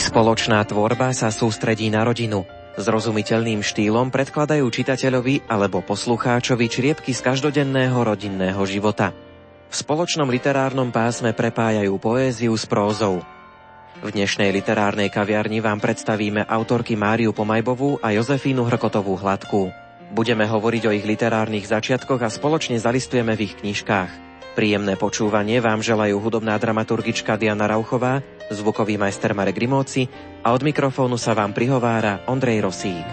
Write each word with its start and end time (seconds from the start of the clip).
Ich 0.00 0.08
spoločná 0.08 0.64
tvorba 0.64 1.12
sa 1.12 1.28
sústredí 1.28 1.92
na 1.92 2.00
rodinu. 2.00 2.48
Zrozumiteľným 2.80 3.60
štýlom 3.60 4.08
predkladajú 4.08 4.64
čitateľovi 4.64 5.44
alebo 5.44 5.84
poslucháčovi 5.84 6.72
čriepky 6.72 7.12
z 7.12 7.20
každodenného 7.20 8.00
rodinného 8.00 8.64
života. 8.64 9.12
V 9.68 9.74
spoločnom 9.76 10.24
literárnom 10.32 10.88
pásme 10.88 11.36
prepájajú 11.36 12.00
poéziu 12.00 12.56
s 12.56 12.64
prózou. 12.64 13.20
V 14.00 14.08
dnešnej 14.08 14.48
literárnej 14.56 15.12
kaviarni 15.12 15.60
vám 15.60 15.84
predstavíme 15.84 16.48
autorky 16.48 16.96
Máriu 16.96 17.36
Pomajbovú 17.36 18.00
a 18.00 18.16
Jozefínu 18.16 18.64
Hrkotovú 18.72 19.20
Hladkú. 19.20 19.68
Budeme 20.16 20.48
hovoriť 20.48 20.82
o 20.88 20.94
ich 20.96 21.04
literárnych 21.04 21.68
začiatkoch 21.68 22.24
a 22.24 22.32
spoločne 22.32 22.80
zalistujeme 22.80 23.36
v 23.36 23.52
ich 23.52 23.54
knižkách. 23.60 24.32
Príjemné 24.56 24.96
počúvanie 24.96 25.60
vám 25.60 25.84
želajú 25.84 26.16
hudobná 26.24 26.56
dramaturgička 26.56 27.36
Diana 27.36 27.68
Rauchová, 27.68 28.24
zvukový 28.50 28.98
majster 28.98 29.32
Marek 29.32 29.56
Rimóci 29.56 30.10
a 30.42 30.50
od 30.50 30.60
mikrofónu 30.66 31.14
sa 31.16 31.32
vám 31.32 31.54
prihovára 31.54 32.26
Ondrej 32.26 32.66
Rosík. 32.66 33.06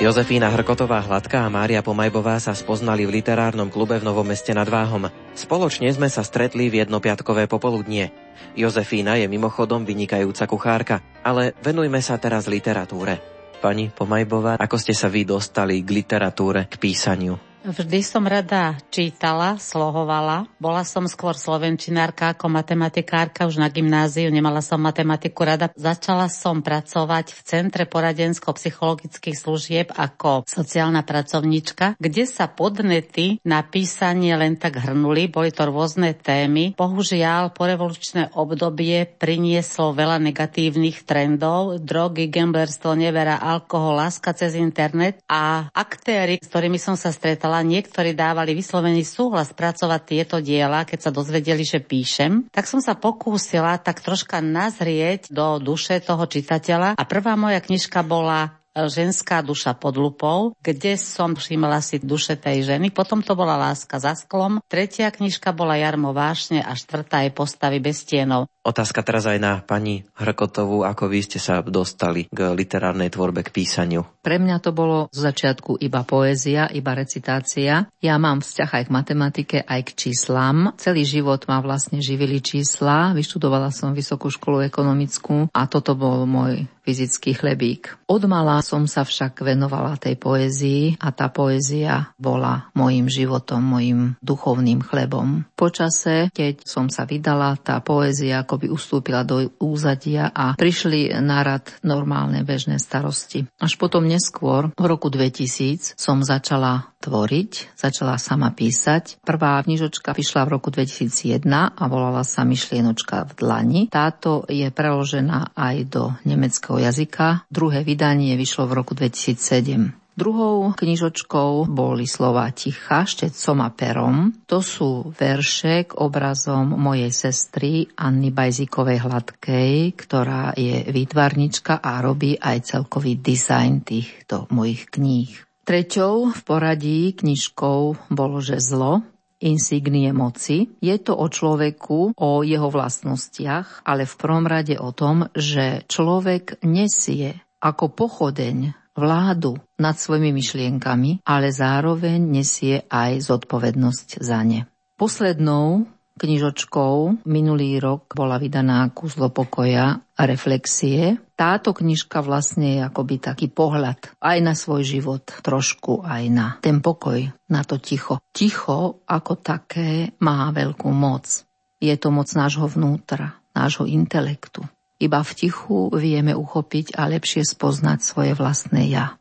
Jozefína 0.00 0.48
Hrkotová 0.48 1.04
Hladká 1.04 1.44
a 1.44 1.52
Mária 1.52 1.84
Pomajbová 1.84 2.40
sa 2.40 2.56
spoznali 2.56 3.04
v 3.04 3.20
literárnom 3.20 3.68
klube 3.68 4.00
v 4.00 4.08
Novom 4.08 4.24
meste 4.24 4.48
nad 4.56 4.64
Váhom. 4.64 5.12
Spoločne 5.36 5.92
sme 5.92 6.08
sa 6.08 6.24
stretli 6.24 6.72
v 6.72 6.80
jednopiatkové 6.80 7.44
popoludnie. 7.44 8.08
Jozefína 8.56 9.20
je 9.20 9.28
mimochodom 9.28 9.84
vynikajúca 9.84 10.48
kuchárka, 10.48 11.04
ale 11.20 11.52
venujme 11.60 12.00
sa 12.00 12.16
teraz 12.16 12.48
literatúre. 12.48 13.39
Pani 13.60 13.92
Pomajbová, 13.92 14.56
ako 14.56 14.80
ste 14.80 14.96
sa 14.96 15.12
vy 15.12 15.28
dostali 15.28 15.84
k 15.84 15.92
literatúre, 15.92 16.64
k 16.64 16.80
písaniu? 16.80 17.49
Vždy 17.60 18.00
som 18.00 18.24
rada 18.24 18.80
čítala, 18.88 19.60
slohovala. 19.60 20.48
Bola 20.56 20.80
som 20.80 21.04
skôr 21.04 21.36
slovenčinárka 21.36 22.32
ako 22.32 22.48
matematikárka, 22.48 23.44
už 23.44 23.60
na 23.60 23.68
gymnáziu 23.68 24.32
nemala 24.32 24.64
som 24.64 24.80
matematiku 24.80 25.44
rada. 25.44 25.68
Začala 25.76 26.32
som 26.32 26.64
pracovať 26.64 27.36
v 27.36 27.40
Centre 27.44 27.84
poradensko-psychologických 27.84 29.36
služieb 29.36 29.92
ako 29.92 30.48
sociálna 30.48 31.04
pracovníčka, 31.04 32.00
kde 32.00 32.24
sa 32.24 32.48
podnety 32.48 33.44
na 33.44 33.60
písanie 33.60 34.32
len 34.40 34.56
tak 34.56 34.80
hrnuli. 34.80 35.28
Boli 35.28 35.52
to 35.52 35.68
rôzne 35.68 36.16
témy. 36.16 36.72
Bohužiaľ, 36.80 37.52
porevolučné 37.52 38.40
obdobie 38.40 39.04
prinieslo 39.04 39.92
veľa 39.92 40.16
negatívnych 40.16 41.04
trendov. 41.04 41.76
Drogy, 41.84 42.32
gamblerstvo, 42.32 42.96
nevera, 42.96 43.36
alkohol, 43.36 44.00
láska 44.00 44.32
cez 44.32 44.56
internet 44.56 45.20
a 45.28 45.68
aktéry, 45.76 46.40
s 46.40 46.48
ktorými 46.48 46.80
som 46.80 46.96
sa 46.96 47.12
stretala, 47.12 47.49
čítala, 47.50 47.66
niektorí 47.66 48.14
dávali 48.14 48.54
vyslovený 48.54 49.02
súhlas 49.02 49.50
pracovať 49.50 50.00
tieto 50.06 50.36
diela, 50.38 50.86
keď 50.86 50.98
sa 51.02 51.10
dozvedeli, 51.10 51.66
že 51.66 51.82
píšem, 51.82 52.46
tak 52.54 52.70
som 52.70 52.78
sa 52.78 52.94
pokúsila 52.94 53.74
tak 53.82 53.98
troška 54.06 54.38
nazrieť 54.38 55.26
do 55.34 55.58
duše 55.58 55.98
toho 55.98 56.30
čitateľa 56.30 56.94
a 56.94 57.02
prvá 57.02 57.34
moja 57.34 57.58
knižka 57.58 58.06
bola 58.06 58.59
ženská 58.74 59.42
duša 59.42 59.74
pod 59.74 59.98
lupou, 59.98 60.54
kde 60.62 60.94
som 60.94 61.34
všimla 61.34 61.82
si 61.82 61.98
duše 61.98 62.38
tej 62.38 62.66
ženy. 62.66 62.94
Potom 62.94 63.20
to 63.20 63.34
bola 63.34 63.58
Láska 63.58 63.98
za 63.98 64.14
sklom. 64.14 64.62
Tretia 64.70 65.10
knižka 65.10 65.50
bola 65.50 65.74
Jarmo 65.74 66.14
vášne 66.14 66.62
a 66.62 66.72
štvrtá 66.78 67.26
je 67.26 67.34
Postavy 67.34 67.82
bez 67.82 68.06
stienov. 68.06 68.46
Otázka 68.60 69.00
teraz 69.00 69.24
aj 69.24 69.40
na 69.40 69.64
pani 69.64 70.04
Hrkotovú, 70.20 70.84
ako 70.84 71.08
vy 71.08 71.24
ste 71.24 71.40
sa 71.40 71.64
dostali 71.64 72.28
k 72.28 72.52
literárnej 72.52 73.08
tvorbe, 73.08 73.40
k 73.40 73.56
písaniu. 73.56 74.04
Pre 74.20 74.36
mňa 74.36 74.60
to 74.60 74.76
bolo 74.76 75.08
z 75.08 75.32
začiatku 75.32 75.80
iba 75.80 76.04
poézia, 76.04 76.68
iba 76.68 76.92
recitácia. 76.92 77.88
Ja 78.04 78.14
mám 78.20 78.44
vzťah 78.44 78.70
aj 78.76 78.84
k 78.84 78.92
matematike, 78.92 79.58
aj 79.64 79.80
k 79.88 79.90
číslam. 79.96 80.76
Celý 80.76 81.08
život 81.08 81.48
ma 81.48 81.64
vlastne 81.64 82.04
živili 82.04 82.44
čísla. 82.44 83.16
Vyštudovala 83.16 83.72
som 83.72 83.96
vysokú 83.96 84.28
školu 84.28 84.68
ekonomickú 84.68 85.48
a 85.56 85.64
toto 85.64 85.96
bol 85.96 86.28
môj 86.28 86.68
fyzický 86.84 87.36
chlebík. 87.36 87.96
Od 88.08 88.22
som 88.64 88.88
sa 88.88 89.04
však 89.04 89.44
venovala 89.44 90.00
tej 90.00 90.16
poézii 90.16 90.96
a 91.00 91.12
tá 91.12 91.28
poézia 91.32 92.12
bola 92.16 92.70
mojim 92.72 93.10
životom, 93.10 93.60
mojim 93.60 94.14
duchovným 94.24 94.80
chlebom. 94.84 95.44
Počase, 95.56 96.32
keď 96.32 96.64
som 96.64 96.88
sa 96.88 97.04
vydala, 97.04 97.56
tá 97.60 97.80
poézia 97.84 98.44
akoby 98.44 98.72
ustúpila 98.72 99.24
do 99.24 99.52
úzadia 99.60 100.32
a 100.32 100.56
prišli 100.56 101.12
na 101.20 101.44
rad 101.44 101.68
normálne 101.84 102.44
bežné 102.46 102.78
starosti. 102.78 103.48
Až 103.60 103.76
potom 103.76 104.04
neskôr, 104.06 104.72
v 104.76 104.84
roku 104.86 105.12
2000, 105.12 105.98
som 105.98 106.20
začala 106.20 106.90
tvoriť, 107.00 107.80
začala 107.80 108.20
sama 108.20 108.52
písať. 108.52 109.24
Prvá 109.24 109.56
knižočka 109.64 110.12
vyšla 110.12 110.44
v 110.44 110.52
roku 110.60 110.68
2001 110.68 111.48
a 111.48 111.84
volala 111.88 112.22
sa 112.28 112.44
Myšlienočka 112.44 113.24
v 113.24 113.32
dlani. 113.40 113.80
Táto 113.88 114.44
je 114.46 114.68
preložená 114.68 115.56
aj 115.56 115.76
do 115.88 116.12
nemeckého 116.28 116.76
jazyka. 116.76 117.48
Druhé 117.48 117.88
vydanie 117.88 118.36
vyšlo 118.36 118.49
v 118.58 118.72
roku 118.74 118.98
2007. 118.98 120.00
Druhou 120.20 120.74
knižočkou 120.76 121.70
boli 121.70 122.04
slova 122.04 122.50
Ticha 122.52 123.08
štecom 123.08 123.62
a 123.64 123.70
perom. 123.72 124.16
To 124.50 124.60
sú 124.60 125.14
verše 125.16 125.88
k 125.88 125.96
obrazom 125.96 126.76
mojej 126.76 127.08
sestry 127.14 127.88
Anny 127.96 128.28
Bajzikovej 128.28 129.06
Hladkej, 129.06 129.96
ktorá 129.96 130.52
je 130.58 130.84
výtvarnička 130.92 131.80
a 131.80 132.02
robí 132.04 132.36
aj 132.36 132.68
celkový 132.68 133.16
dizajn 133.16 133.86
týchto 133.86 134.50
mojich 134.52 134.92
kníh. 134.92 135.30
Treťou 135.64 136.34
v 136.34 136.40
poradí 136.42 137.14
knižkou 137.14 138.12
bolo, 138.12 138.42
že 138.42 138.58
zlo, 138.58 139.06
insignie 139.40 140.12
moci. 140.12 140.68
Je 140.84 141.00
to 141.00 141.16
o 141.16 141.26
človeku, 141.32 142.12
o 142.12 142.30
jeho 142.44 142.68
vlastnostiach, 142.68 143.88
ale 143.88 144.04
v 144.04 144.14
prvom 144.20 144.44
rade 144.44 144.76
o 144.76 144.92
tom, 144.92 145.32
že 145.32 145.88
človek 145.88 146.60
nesie 146.60 147.40
ako 147.60 147.92
pochodeň 147.92 148.74
vládu 148.96 149.56
nad 149.78 149.96
svojimi 149.96 150.34
myšlienkami, 150.34 151.22
ale 151.24 151.54
zároveň 151.54 152.18
nesie 152.18 152.84
aj 152.90 153.22
zodpovednosť 153.22 154.20
za 154.20 154.40
ne. 154.42 154.66
Poslednou 154.98 155.88
knižočkou 156.20 157.24
minulý 157.24 157.80
rok 157.80 158.12
bola 158.12 158.36
vydaná 158.36 158.84
Kúzlo 158.92 159.32
pokoja 159.32 160.04
a 160.04 160.22
reflexie. 160.28 161.16
Táto 161.32 161.72
knižka 161.72 162.20
vlastne 162.20 162.76
je 162.76 162.80
akoby 162.84 163.16
taký 163.16 163.48
pohľad 163.48 164.20
aj 164.20 164.38
na 164.44 164.52
svoj 164.52 164.84
život, 164.84 165.24
trošku 165.40 166.04
aj 166.04 166.22
na 166.28 166.46
ten 166.60 166.84
pokoj, 166.84 167.24
na 167.48 167.64
to 167.64 167.80
ticho. 167.80 168.20
Ticho 168.36 169.00
ako 169.08 169.40
také 169.40 170.12
má 170.20 170.52
veľkú 170.52 170.92
moc. 170.92 171.48
Je 171.80 171.96
to 171.96 172.12
moc 172.12 172.28
nášho 172.36 172.68
vnútra, 172.68 173.40
nášho 173.56 173.88
intelektu. 173.88 174.60
Iba 175.00 175.24
v 175.24 175.32
tichu 175.32 175.88
vieme 175.96 176.36
uchopiť 176.36 176.92
a 177.00 177.08
lepšie 177.08 177.40
spoznať 177.40 178.04
svoje 178.04 178.36
vlastné 178.36 178.84
ja. 178.92 179.16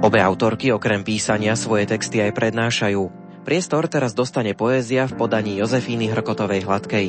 Obe 0.00 0.18
autorky 0.24 0.72
okrem 0.72 1.04
písania 1.04 1.52
svoje 1.52 1.84
texty 1.84 2.24
aj 2.24 2.32
prednášajú. 2.32 3.19
Priestor 3.40 3.88
teraz 3.88 4.12
dostane 4.12 4.52
poézia 4.52 5.08
v 5.08 5.16
podaní 5.16 5.56
Jozefíny 5.56 6.12
Hrkotovej 6.12 6.68
Hladkej. 6.68 7.08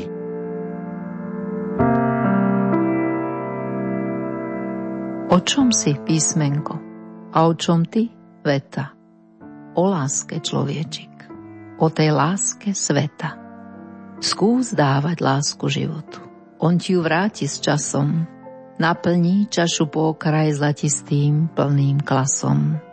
O 5.31 5.38
čom 5.44 5.75
si 5.75 5.92
písmenko? 5.95 6.80
A 7.36 7.48
o 7.48 7.51
čom 7.56 7.83
ty, 7.83 8.07
veta? 8.44 8.95
O 9.75 9.92
láske 9.92 10.39
človečik. 10.39 11.12
O 11.83 11.92
tej 11.92 12.16
láske 12.16 12.72
sveta. 12.72 13.36
Skús 14.24 14.72
dávať 14.72 15.19
lásku 15.19 15.68
životu. 15.68 16.24
On 16.63 16.80
ti 16.80 16.95
ju 16.95 17.04
vráti 17.04 17.48
s 17.48 17.60
časom. 17.60 18.24
Naplní 18.80 19.51
čašu 19.51 19.92
po 19.92 20.16
okraj 20.16 20.56
zlatistým 20.56 21.51
plným 21.51 22.00
klasom 22.04 22.90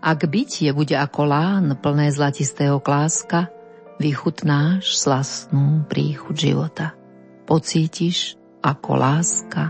ak 0.00 0.24
bytie 0.32 0.72
bude 0.72 0.96
ako 0.96 1.28
lán 1.28 1.76
plné 1.76 2.08
zlatistého 2.08 2.80
kláska, 2.80 3.52
vychutnáš 4.00 4.96
slastnú 4.96 5.84
príchuť 5.84 6.34
života. 6.34 6.96
Pocítiš 7.44 8.40
ako 8.64 8.96
láska, 8.96 9.68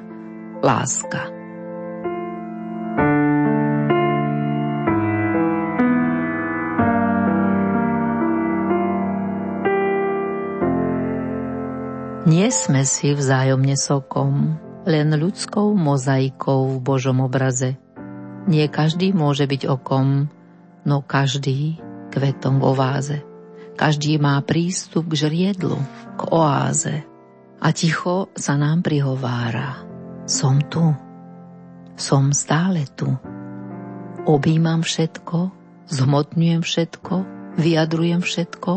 láska. 0.62 1.23
Nie 12.31 12.55
sme 12.55 12.87
si 12.87 13.11
vzájomne 13.11 13.75
sokom, 13.75 14.55
len 14.87 15.11
ľudskou 15.11 15.75
mozaikou 15.75 16.79
v 16.79 16.79
Božom 16.79 17.19
obraze– 17.26 17.75
nie 18.49 18.65
každý 18.69 19.13
môže 19.13 19.45
byť 19.45 19.63
okom, 19.69 20.31
no 20.87 20.97
každý 21.05 21.77
kvetom 22.09 22.61
vo 22.61 22.73
váze. 22.73 23.21
Každý 23.77 24.21
má 24.21 24.37
prístup 24.45 25.09
k 25.09 25.27
žriedlu, 25.27 25.81
k 26.17 26.21
oáze. 26.29 27.01
A 27.61 27.73
ticho 27.73 28.29
sa 28.37 28.57
nám 28.57 28.85
prihovára. 28.85 29.85
Som 30.29 30.61
tu. 30.69 30.93
Som 31.97 32.33
stále 32.37 32.85
tu. 32.93 33.09
Obímam 34.29 34.85
všetko, 34.85 35.53
zhmotňujem 35.89 36.61
všetko, 36.61 37.15
vyjadrujem 37.57 38.21
všetko, 38.21 38.73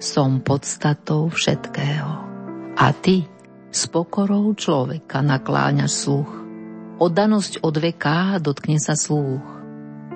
som 0.00 0.44
podstatou 0.44 1.32
všetkého. 1.32 2.12
A 2.76 2.86
ty 2.92 3.24
s 3.72 3.88
pokorou 3.88 4.52
človeka 4.52 5.24
nakláňaš 5.24 5.92
sluch. 5.92 6.41
Oddanosť 7.02 7.66
od 7.66 7.74
veká 7.82 8.38
dotkne 8.38 8.78
sa 8.78 8.94
slúch. 8.94 9.42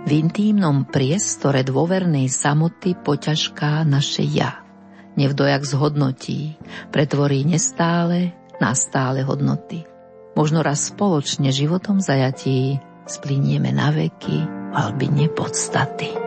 V 0.06 0.10
intímnom 0.14 0.86
priestore 0.86 1.66
dôvernej 1.66 2.30
samoty 2.30 2.94
poťažká 2.94 3.82
naše 3.82 4.22
ja. 4.22 4.62
Nevdojak 5.18 5.66
zhodnotí, 5.66 6.54
pretvorí 6.94 7.42
nestále 7.42 8.38
na 8.62 8.70
stále 8.78 9.26
hodnoty. 9.26 9.82
Možno 10.38 10.62
raz 10.62 10.94
spoločne 10.94 11.50
životom 11.50 11.98
zajatí 11.98 12.78
splinieme 13.02 13.74
na 13.74 13.90
veky 13.90 14.46
v 14.46 14.74
albine 14.78 15.26
podstaty. 15.26 16.25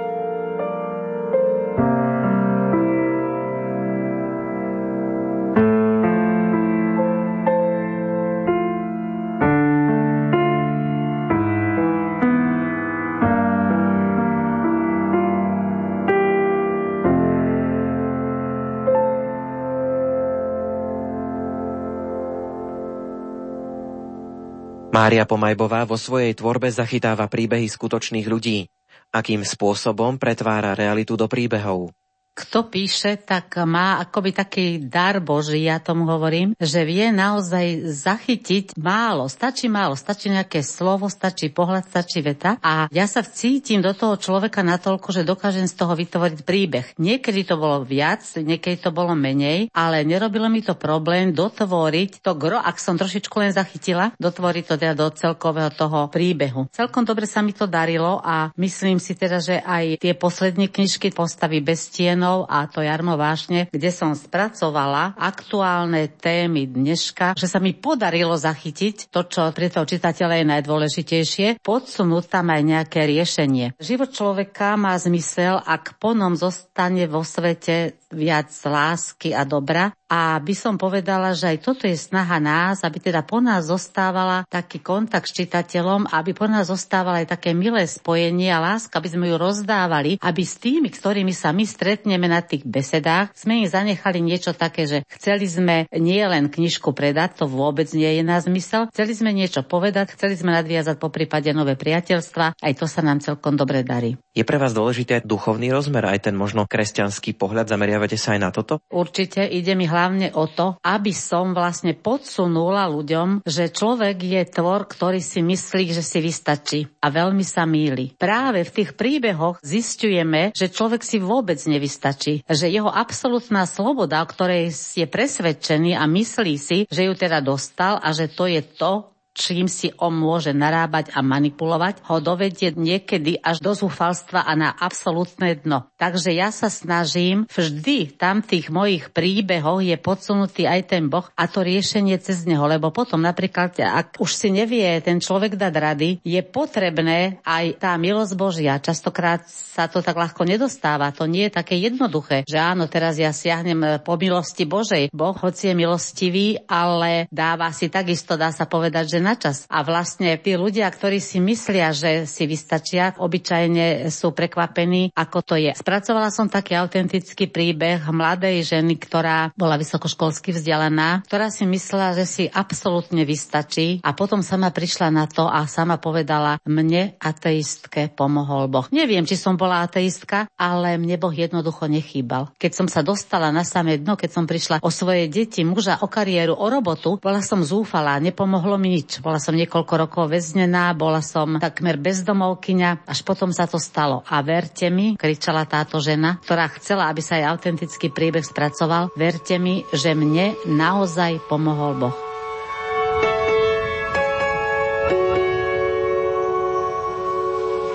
Mária 25.09 25.25
Pomajbová 25.25 25.89
vo 25.89 25.97
svojej 25.97 26.37
tvorbe 26.37 26.69
zachytáva 26.69 27.25
príbehy 27.25 27.65
skutočných 27.65 28.29
ľudí. 28.29 28.69
Akým 29.09 29.41
spôsobom 29.41 30.21
pretvára 30.21 30.77
realitu 30.77 31.17
do 31.17 31.25
príbehov? 31.25 31.89
Kto 32.33 32.71
píše, 32.71 33.19
tak 33.19 33.59
má 33.67 33.99
akoby 33.99 34.31
taký 34.31 34.65
dar 34.79 35.19
Boží, 35.19 35.67
ja 35.67 35.83
tomu 35.83 36.07
hovorím, 36.07 36.55
že 36.55 36.87
vie 36.87 37.11
naozaj 37.11 37.83
zachytiť 37.83 38.79
málo, 38.79 39.27
stačí 39.27 39.67
málo, 39.67 39.99
stačí 39.99 40.31
nejaké 40.31 40.63
slovo, 40.63 41.11
stačí 41.11 41.51
pohľad, 41.51 41.91
stačí 41.91 42.23
veta 42.23 42.55
a 42.63 42.87
ja 42.95 43.05
sa 43.11 43.19
vcítim 43.19 43.83
do 43.83 43.91
toho 43.91 44.15
človeka 44.15 44.63
natoľko, 44.63 45.11
že 45.11 45.27
dokážem 45.27 45.67
z 45.67 45.75
toho 45.75 45.93
vytvoriť 45.99 46.39
príbeh. 46.47 46.85
Niekedy 46.95 47.43
to 47.43 47.59
bolo 47.59 47.83
viac, 47.83 48.23
niekedy 48.39 48.79
to 48.79 48.95
bolo 48.95 49.11
menej, 49.19 49.67
ale 49.75 50.07
nerobilo 50.07 50.47
mi 50.47 50.63
to 50.63 50.79
problém 50.79 51.35
dotvoriť 51.35 52.23
to 52.23 52.31
gro, 52.39 52.55
ak 52.55 52.79
som 52.79 52.95
trošičku 52.95 53.35
len 53.35 53.51
zachytila, 53.51 54.15
dotvoriť 54.15 54.63
to 54.63 54.75
teda 54.79 54.95
do 54.95 55.11
celkového 55.11 55.75
toho 55.75 56.07
príbehu. 56.07 56.71
Celkom 56.71 57.03
dobre 57.03 57.27
sa 57.27 57.43
mi 57.43 57.51
to 57.51 57.67
darilo 57.67 58.23
a 58.23 58.55
myslím 58.55 58.95
si 58.97 59.11
teda, 59.19 59.43
že 59.43 59.59
aj 59.59 59.99
tie 59.99 60.15
posledné 60.15 60.71
knižky 60.71 61.11
postavy 61.11 61.59
bez 61.59 61.91
stienov 61.91 62.28
Vášňou 62.29 62.45
a 62.45 62.69
to 62.69 62.85
Jarmo 62.85 63.17
Vášne, 63.17 63.65
kde 63.73 63.89
som 63.89 64.13
spracovala 64.13 65.17
aktuálne 65.17 66.05
témy 66.13 66.69
dneška, 66.69 67.33
že 67.33 67.49
sa 67.49 67.57
mi 67.57 67.73
podarilo 67.73 68.37
zachytiť 68.37 69.09
to, 69.09 69.25
čo 69.25 69.49
pre 69.49 69.73
toho 69.73 69.89
čitateľa 69.89 70.37
je 70.37 70.45
najdôležitejšie, 70.45 71.47
podsunúť 71.65 72.23
tam 72.29 72.53
aj 72.53 72.61
nejaké 72.61 73.09
riešenie. 73.09 73.73
Život 73.81 74.13
človeka 74.13 74.77
má 74.77 74.93
zmysel, 75.01 75.57
ak 75.57 75.97
ponom 75.97 76.37
zostane 76.37 77.09
vo 77.09 77.25
svete 77.25 77.97
viac 78.09 78.49
lásky 78.65 79.31
a 79.31 79.45
dobra. 79.45 79.93
A 80.09 80.41
by 80.41 80.55
som 80.57 80.73
povedala, 80.73 81.37
že 81.37 81.53
aj 81.53 81.57
toto 81.61 81.85
je 81.85 81.93
snaha 81.93 82.41
nás, 82.41 82.81
aby 82.81 82.97
teda 82.97 83.21
po 83.21 83.37
nás 83.37 83.69
zostávala 83.69 84.41
taký 84.49 84.81
kontakt 84.81 85.29
s 85.29 85.37
čitateľom, 85.37 86.09
aby 86.09 86.33
po 86.33 86.49
nás 86.49 86.73
zostávala 86.73 87.21
aj 87.21 87.37
také 87.37 87.53
milé 87.53 87.85
spojenie 87.85 88.49
a 88.49 88.57
láska, 88.57 88.97
aby 88.97 89.09
sme 89.13 89.29
ju 89.29 89.37
rozdávali, 89.37 90.17
aby 90.17 90.41
s 90.41 90.57
tými, 90.57 90.89
ktorými 90.89 91.29
sa 91.29 91.53
my 91.53 91.61
stretneme 91.61 92.25
na 92.25 92.41
tých 92.41 92.65
besedách, 92.65 93.37
sme 93.37 93.61
im 93.61 93.69
zanechali 93.69 94.17
niečo 94.17 94.57
také, 94.57 94.89
že 94.89 95.05
chceli 95.13 95.45
sme 95.45 95.85
nie 95.93 96.25
len 96.25 96.49
knižku 96.49 96.89
predať, 96.89 97.37
to 97.37 97.45
vôbec 97.45 97.85
nie 97.93 98.17
je 98.17 98.23
na 98.25 98.41
zmysel, 98.41 98.89
chceli 98.89 99.13
sme 99.13 99.29
niečo 99.29 99.61
povedať, 99.61 100.17
chceli 100.17 100.33
sme 100.33 100.57
nadviazať 100.57 100.97
po 100.97 101.13
prípade 101.13 101.53
nové 101.53 101.77
priateľstva, 101.77 102.57
aj 102.57 102.73
to 102.73 102.89
sa 102.89 103.05
nám 103.05 103.21
celkom 103.21 103.53
dobre 103.53 103.85
darí. 103.85 104.17
Je 104.33 104.41
pre 104.41 104.57
vás 104.57 104.73
dôležité 104.73 105.21
duchovný 105.21 105.69
rozmer, 105.69 106.01
aj 106.09 106.31
ten 106.31 106.33
možno 106.33 106.65
kresťanský 106.65 107.37
pohľad 107.37 107.69
zameria 107.69 107.98
zameriavate 107.99 108.15
sa 108.15 108.39
aj 108.39 108.39
na 108.39 108.49
toto? 108.55 108.73
Určite 108.87 109.43
ide 109.43 109.75
mi 109.75 109.83
hlavne 109.83 110.31
o 110.31 110.47
to, 110.47 110.79
aby 110.79 111.11
som 111.11 111.51
vlastne 111.51 111.91
podsunula 111.91 112.87
ľuďom, 112.87 113.43
že 113.43 113.67
človek 113.67 114.15
je 114.23 114.41
tvor, 114.47 114.87
ktorý 114.87 115.19
si 115.19 115.43
myslí, 115.43 115.91
že 115.91 115.99
si 115.99 116.23
vystačí 116.23 116.79
a 117.03 117.11
veľmi 117.11 117.43
sa 117.43 117.67
míli. 117.67 118.15
Práve 118.15 118.63
v 118.63 118.71
tých 118.71 118.95
príbehoch 118.95 119.59
zistujeme, 119.59 120.55
že 120.55 120.71
človek 120.71 121.03
si 121.03 121.19
vôbec 121.19 121.59
nevystačí, 121.59 122.47
že 122.47 122.71
jeho 122.71 122.87
absolútna 122.87 123.67
sloboda, 123.67 124.23
o 124.23 124.27
ktorej 124.31 124.71
je 124.71 125.03
presvedčený 125.03 125.99
a 125.99 126.07
myslí 126.07 126.55
si, 126.55 126.87
že 126.87 127.03
ju 127.03 127.13
teda 127.13 127.43
dostal 127.43 127.99
a 127.99 128.15
že 128.15 128.31
to 128.31 128.47
je 128.47 128.63
to, 128.63 129.11
čím 129.33 129.71
si 129.71 129.93
on 130.01 130.11
môže 130.11 130.51
narábať 130.51 131.13
a 131.15 131.23
manipulovať, 131.23 132.03
ho 132.09 132.19
dovedie 132.19 132.73
niekedy 132.75 133.39
až 133.39 133.63
do 133.63 133.71
zúfalstva 133.71 134.43
a 134.43 134.53
na 134.57 134.69
absolútne 134.75 135.55
dno. 135.55 135.87
Takže 135.95 136.35
ja 136.35 136.51
sa 136.51 136.67
snažím, 136.67 137.47
vždy 137.49 138.19
tam 138.19 138.43
tých 138.43 138.67
mojich 138.73 139.13
príbehoch 139.13 139.81
je 139.85 139.95
podsunutý 139.95 140.67
aj 140.67 140.91
ten 140.91 141.07
Boh 141.07 141.27
a 141.37 141.47
to 141.47 141.63
riešenie 141.63 142.19
cez 142.19 142.43
neho, 142.43 142.65
lebo 142.67 142.91
potom 142.91 143.21
napríklad, 143.23 143.79
ak 143.79 144.19
už 144.19 144.31
si 144.35 144.49
nevie 144.51 144.99
ten 144.99 145.23
človek 145.23 145.55
dať 145.55 145.73
rady, 145.73 146.09
je 146.25 146.41
potrebné 146.43 147.39
aj 147.45 147.79
tá 147.79 147.95
milosť 147.95 148.33
Božia. 148.35 148.81
Častokrát 148.81 149.45
sa 149.47 149.87
to 149.87 150.03
tak 150.03 150.17
ľahko 150.17 150.43
nedostáva. 150.43 151.13
To 151.15 151.29
nie 151.29 151.47
je 151.47 151.55
také 151.55 151.79
jednoduché, 151.79 152.43
že 152.43 152.59
áno, 152.59 152.89
teraz 152.91 153.15
ja 153.15 153.31
siahnem 153.31 154.03
po 154.03 154.19
milosti 154.19 154.67
Božej. 154.67 155.13
Boh, 155.15 155.35
hoci 155.37 155.71
je 155.71 155.75
milostivý, 155.77 156.47
ale 156.67 157.31
dáva 157.31 157.71
si 157.71 157.87
takisto, 157.87 158.35
dá 158.35 158.51
sa 158.51 158.67
povedať, 158.67 159.17
že 159.17 159.18
na 159.23 159.35
čas. 159.35 159.67
A 159.69 159.83
vlastne 159.83 160.35
tí 160.39 160.55
ľudia, 160.55 160.89
ktorí 160.89 161.19
si 161.19 161.37
myslia, 161.43 161.91
že 161.95 162.25
si 162.25 162.47
vystačia, 162.47 163.15
obyčajne 163.15 164.11
sú 164.11 164.31
prekvapení, 164.31 165.11
ako 165.15 165.39
to 165.43 165.55
je. 165.59 165.71
Spracovala 165.75 166.31
som 166.31 166.51
taký 166.51 166.75
autentický 166.75 167.51
príbeh 167.51 168.03
mladej 168.09 168.63
ženy, 168.63 168.95
ktorá 168.99 169.51
bola 169.55 169.75
vysokoškolsky 169.79 170.55
vzdelaná, 170.55 171.25
ktorá 171.25 171.49
si 171.49 171.65
myslela, 171.65 172.15
že 172.15 172.25
si 172.25 172.43
absolútne 172.47 173.23
vystačí 173.25 173.99
a 174.05 174.13
potom 174.13 174.45
sama 174.45 174.69
prišla 174.69 175.09
na 175.09 175.25
to 175.25 175.47
a 175.49 175.65
sama 175.65 175.97
povedala, 175.97 176.61
mne 176.67 177.17
ateistke 177.19 178.11
pomohol 178.13 178.69
Boh. 178.69 178.85
Neviem, 178.93 179.25
či 179.25 179.35
som 179.35 179.57
bola 179.57 179.81
ateistka, 179.81 180.51
ale 180.55 180.99
mne 181.01 181.17
Boh 181.17 181.33
jednoducho 181.33 181.89
nechýbal. 181.89 182.53
Keď 182.61 182.71
som 182.75 182.87
sa 182.87 183.01
dostala 183.01 183.49
na 183.49 183.65
samé 183.65 183.97
dno, 183.97 184.13
keď 184.13 184.29
som 184.29 184.45
prišla 184.45 184.85
o 184.85 184.89
svoje 184.93 185.25
deti, 185.25 185.65
muža, 185.65 185.97
o 186.05 186.07
kariéru, 186.07 186.53
o 186.53 186.67
robotu, 186.69 187.17
bola 187.17 187.41
som 187.41 187.65
zúfala, 187.65 188.21
nepomohlo 188.21 188.77
mi 188.77 189.01
nič. 189.01 189.08
Bola 189.17 189.41
som 189.41 189.57
niekoľko 189.57 189.93
rokov 190.05 190.29
väznená, 190.29 190.93
bola 190.93 191.25
som 191.25 191.57
takmer 191.57 191.97
bezdomovkyňa, 191.97 193.09
až 193.09 193.25
potom 193.25 193.49
sa 193.49 193.65
to 193.65 193.81
stalo. 193.81 194.21
A 194.29 194.45
verte 194.45 194.85
mi, 194.93 195.17
kričala 195.17 195.65
táto 195.65 195.97
žena, 195.97 196.37
ktorá 196.45 196.69
chcela, 196.77 197.09
aby 197.09 197.25
sa 197.25 197.41
aj 197.41 197.57
autentický 197.57 198.13
príbeh 198.13 198.45
spracoval, 198.45 199.09
verte 199.17 199.57
mi, 199.57 199.81
že 199.89 200.13
mne 200.13 200.53
naozaj 200.69 201.41
pomohol 201.49 201.97
Boh. 201.97 202.17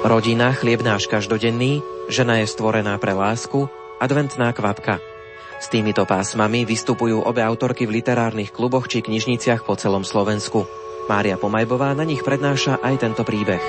Rodina, 0.05 0.53
chlieb 0.53 0.85
náš 0.85 1.09
každodenný, 1.09 1.81
žena 2.13 2.43
je 2.43 2.51
stvorená 2.51 2.99
pre 3.01 3.17
lásku, 3.17 3.73
adventná 3.97 4.53
kvapka. 4.53 5.01
S 5.57 5.73
týmito 5.73 6.05
pásmami 6.05 6.69
vystupujú 6.69 7.25
obe 7.25 7.41
autorky 7.41 7.89
v 7.89 8.05
literárnych 8.05 8.53
kluboch 8.53 8.85
či 8.85 9.01
knižniciach 9.01 9.65
po 9.65 9.81
celom 9.81 10.05
Slovensku. 10.05 10.84
Mária 11.05 11.37
Pomajbová 11.37 11.93
na 11.93 12.09
nich 12.09 12.25
prednáša 12.25 12.81
aj 12.81 12.95
tento 12.97 13.23
príbeh. 13.29 13.61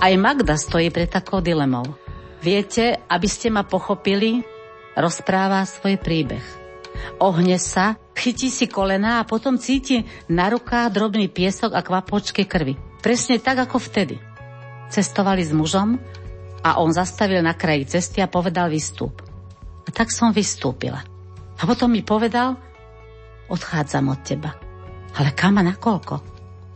Aj 0.00 0.14
Magda 0.16 0.56
stojí 0.56 0.88
pred 0.88 1.12
takou 1.12 1.44
dilemou. 1.44 1.84
Viete, 2.40 3.04
aby 3.04 3.28
ste 3.28 3.52
ma 3.52 3.68
pochopili, 3.68 4.40
rozpráva 4.96 5.60
svoj 5.68 6.00
príbeh. 6.00 6.40
Ohne 7.20 7.60
sa, 7.60 8.00
chytí 8.16 8.48
si 8.48 8.64
kolena 8.64 9.20
a 9.20 9.28
potom 9.28 9.60
cíti 9.60 10.08
na 10.32 10.48
rukách 10.48 10.96
drobný 10.96 11.28
piesok 11.28 11.76
a 11.76 11.84
kvapočky 11.84 12.48
krvi. 12.48 12.80
Presne 13.04 13.36
tak 13.44 13.60
ako 13.60 13.76
vtedy. 13.76 14.16
Cestovali 14.88 15.44
s 15.44 15.52
mužom 15.52 16.00
a 16.64 16.80
on 16.80 16.96
zastavil 16.96 17.44
na 17.44 17.52
kraji 17.52 17.92
cesty 17.92 18.24
a 18.24 18.32
povedal 18.32 18.72
vystúp. 18.72 19.20
A 19.84 19.92
tak 19.92 20.08
som 20.08 20.32
vystúpila. 20.32 21.04
A 21.60 21.68
potom 21.68 21.92
mi 21.92 22.00
povedal, 22.00 22.56
odchádzam 23.52 24.08
od 24.08 24.20
teba. 24.24 24.56
Ale 25.20 25.36
kam 25.36 25.60
a 25.60 25.62
nakoľko? 25.62 26.14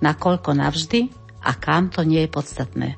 Nakoľko 0.05 0.51
navždy? 0.53 1.25
a 1.45 1.53
kam 1.61 1.93
to 1.93 2.01
nie 2.03 2.25
je 2.25 2.31
podstatné. 2.33 2.89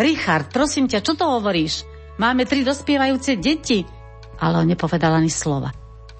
Richard, 0.00 0.48
prosím 0.48 0.88
ťa, 0.88 1.04
čo 1.04 1.12
to 1.14 1.28
hovoríš? 1.28 1.84
Máme 2.16 2.48
tri 2.48 2.64
dospievajúce 2.64 3.36
deti. 3.38 3.84
Ale 4.40 4.64
on 4.64 4.66
nepovedal 4.70 5.12
ani 5.12 5.30
slova. 5.30 5.70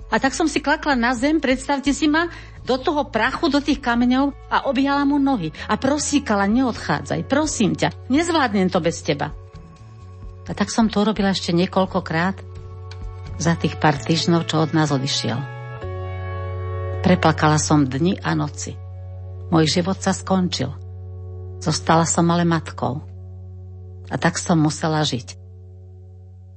A 0.09 0.17
tak 0.19 0.35
som 0.35 0.49
si 0.49 0.59
klakla 0.59 0.99
na 0.99 1.13
zem, 1.15 1.39
predstavte 1.39 1.93
si 1.93 2.09
ma, 2.09 2.29
do 2.65 2.77
toho 2.77 3.09
prachu, 3.09 3.49
do 3.49 3.61
tých 3.63 3.81
kameňov 3.81 4.35
a 4.51 4.69
objala 4.69 5.05
mu 5.09 5.17
nohy. 5.17 5.55
A 5.71 5.79
prosíkala, 5.81 6.51
neodchádzaj, 6.51 7.25
prosím 7.29 7.77
ťa, 7.79 8.09
nezvládnem 8.13 8.69
to 8.69 8.83
bez 8.83 9.01
teba. 9.01 9.33
A 10.49 10.53
tak 10.57 10.73
som 10.73 10.89
to 10.89 11.05
urobila 11.05 11.33
ešte 11.33 11.53
niekoľkokrát 11.53 12.41
za 13.39 13.55
tých 13.55 13.79
pár 13.79 13.95
týždňov, 13.95 14.51
čo 14.51 14.59
od 14.59 14.75
nás 14.75 14.91
odišiel. 14.91 15.39
Preplakala 17.07 17.63
som 17.63 17.87
dni 17.87 18.19
a 18.19 18.35
noci. 18.35 18.75
Môj 19.55 19.71
život 19.71 19.97
sa 20.03 20.11
skončil. 20.11 20.75
Zostala 21.63 22.05
som 22.05 22.27
ale 22.35 22.43
matkou. 22.43 23.01
A 24.11 24.15
tak 24.19 24.37
som 24.37 24.59
musela 24.59 25.01
žiť. 25.07 25.39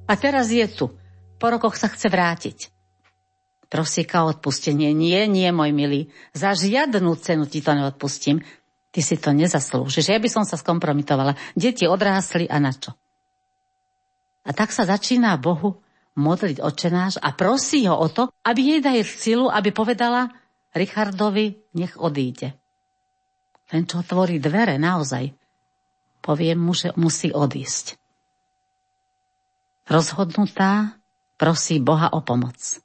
A 0.10 0.18
teraz 0.18 0.50
je 0.50 0.66
tu. 0.66 0.90
Po 1.38 1.48
rokoch 1.48 1.78
sa 1.78 1.88
chce 1.88 2.10
vrátiť. 2.10 2.74
Prosíka 3.72 4.28
o 4.28 4.34
odpustenie. 4.36 4.92
Nie, 4.92 5.30
nie, 5.30 5.48
môj 5.54 5.72
milý. 5.72 6.02
Za 6.36 6.52
žiadnu 6.58 7.16
cenu 7.22 7.48
ti 7.48 7.64
to 7.64 7.72
neodpustím. 7.72 8.44
Ty 8.92 9.00
si 9.00 9.16
to 9.16 9.32
nezaslúžiš. 9.32 10.12
Ja 10.12 10.20
by 10.20 10.28
som 10.28 10.44
sa 10.44 10.60
skompromitovala. 10.60 11.40
Deti 11.56 11.88
odrásli 11.88 12.50
a 12.52 12.60
na 12.60 12.76
čo? 12.76 12.92
A 14.44 14.52
tak 14.52 14.76
sa 14.76 14.84
začína 14.84 15.40
Bohu 15.40 15.80
modliť 16.16 16.60
očenáš 16.60 17.20
a 17.24 17.32
prosí 17.32 17.88
ho 17.88 17.96
o 17.96 18.08
to, 18.12 18.28
aby 18.44 18.78
jej 18.78 18.82
daj 18.84 19.00
silu, 19.08 19.48
aby 19.48 19.72
povedala 19.72 20.32
Richardovi, 20.76 21.72
nech 21.76 21.96
odíde. 22.00 22.56
Len 23.72 23.88
čo 23.88 24.04
otvorí 24.04 24.40
dvere, 24.40 24.76
naozaj, 24.76 25.32
poviem 26.20 26.60
mu, 26.60 26.76
že 26.76 26.92
musí 27.00 27.32
odísť. 27.32 27.96
Rozhodnutá 29.88 31.00
prosí 31.40 31.80
Boha 31.80 32.12
o 32.12 32.20
pomoc. 32.24 32.80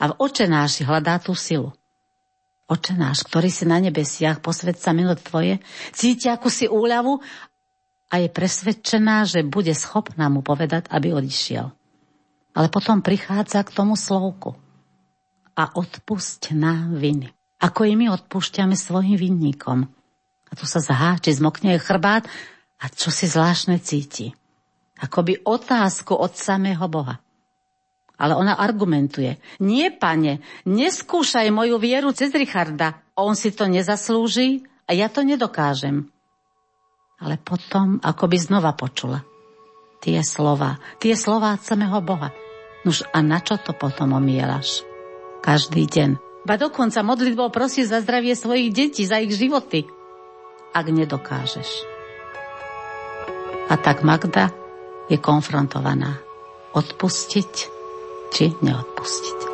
A 0.00 0.10
v 0.10 0.16
očenáši 0.18 0.82
hľadá 0.88 1.20
tú 1.20 1.36
silu. 1.36 1.70
Očenáš, 2.66 3.28
ktorý 3.28 3.52
si 3.52 3.68
na 3.68 3.76
nebesiach, 3.78 4.40
posved 4.40 4.80
sa 4.80 4.96
minút 4.96 5.20
tvoje, 5.20 5.60
cíti 5.92 6.32
akúsi 6.32 6.66
úľavu 6.72 7.20
a 8.08 8.14
je 8.16 8.28
presvedčená, 8.32 9.28
že 9.28 9.44
bude 9.44 9.76
schopná 9.76 10.32
mu 10.32 10.40
povedať, 10.40 10.88
aby 10.88 11.12
odišiel. 11.12 11.81
Ale 12.52 12.68
potom 12.68 13.00
prichádza 13.00 13.64
k 13.64 13.72
tomu 13.72 13.96
slovku. 13.96 14.56
A 15.56 15.72
odpusť 15.72 16.52
na 16.52 16.88
viny. 16.92 17.32
Ako 17.62 17.86
i 17.86 17.94
my 17.94 18.10
odpúšťame 18.12 18.74
svojim 18.74 19.16
vinníkom. 19.16 19.86
A 20.48 20.52
tu 20.52 20.68
sa 20.68 20.82
zháči, 20.82 21.32
zmokne 21.32 21.78
chrbát 21.80 22.28
a 22.76 22.90
čo 22.90 23.08
si 23.08 23.30
zvláštne 23.30 23.78
cíti. 23.80 24.34
Akoby 25.00 25.40
otázku 25.46 26.12
od 26.12 26.34
samého 26.36 26.84
Boha. 26.90 27.22
Ale 28.20 28.36
ona 28.36 28.58
argumentuje. 28.58 29.40
Nie, 29.58 29.90
pane, 29.90 30.44
neskúšaj 30.68 31.48
moju 31.50 31.80
vieru 31.80 32.12
cez 32.12 32.30
Richarda. 32.34 33.00
On 33.16 33.32
si 33.34 33.50
to 33.50 33.66
nezaslúži 33.66 34.62
a 34.86 34.94
ja 34.94 35.08
to 35.08 35.24
nedokážem. 35.24 36.10
Ale 37.22 37.38
potom 37.38 38.02
akoby 38.02 38.36
znova 38.38 38.74
počula. 38.74 39.22
Tie 40.02 40.18
slova, 40.26 40.82
tie 40.98 41.14
slova 41.14 41.54
samého 41.62 42.02
Boha. 42.02 42.34
Nuž 42.82 43.06
a 43.14 43.22
na 43.22 43.38
čo 43.38 43.58
to 43.58 43.70
potom 43.74 44.18
omielaš? 44.18 44.82
Každý 45.42 45.86
deň. 45.86 46.10
Ba 46.42 46.58
dokonca 46.58 47.06
modlitbou 47.06 47.54
prosí 47.54 47.86
za 47.86 48.02
zdravie 48.02 48.34
svojich 48.34 48.74
detí, 48.74 49.06
za 49.06 49.22
ich 49.22 49.30
životy. 49.30 49.86
Ak 50.74 50.90
nedokážeš. 50.90 51.86
A 53.70 53.74
tak 53.78 54.02
Magda 54.02 54.50
je 55.06 55.18
konfrontovaná. 55.22 56.18
Odpustiť 56.74 57.52
či 58.32 58.44
neodpustiť. 58.58 59.51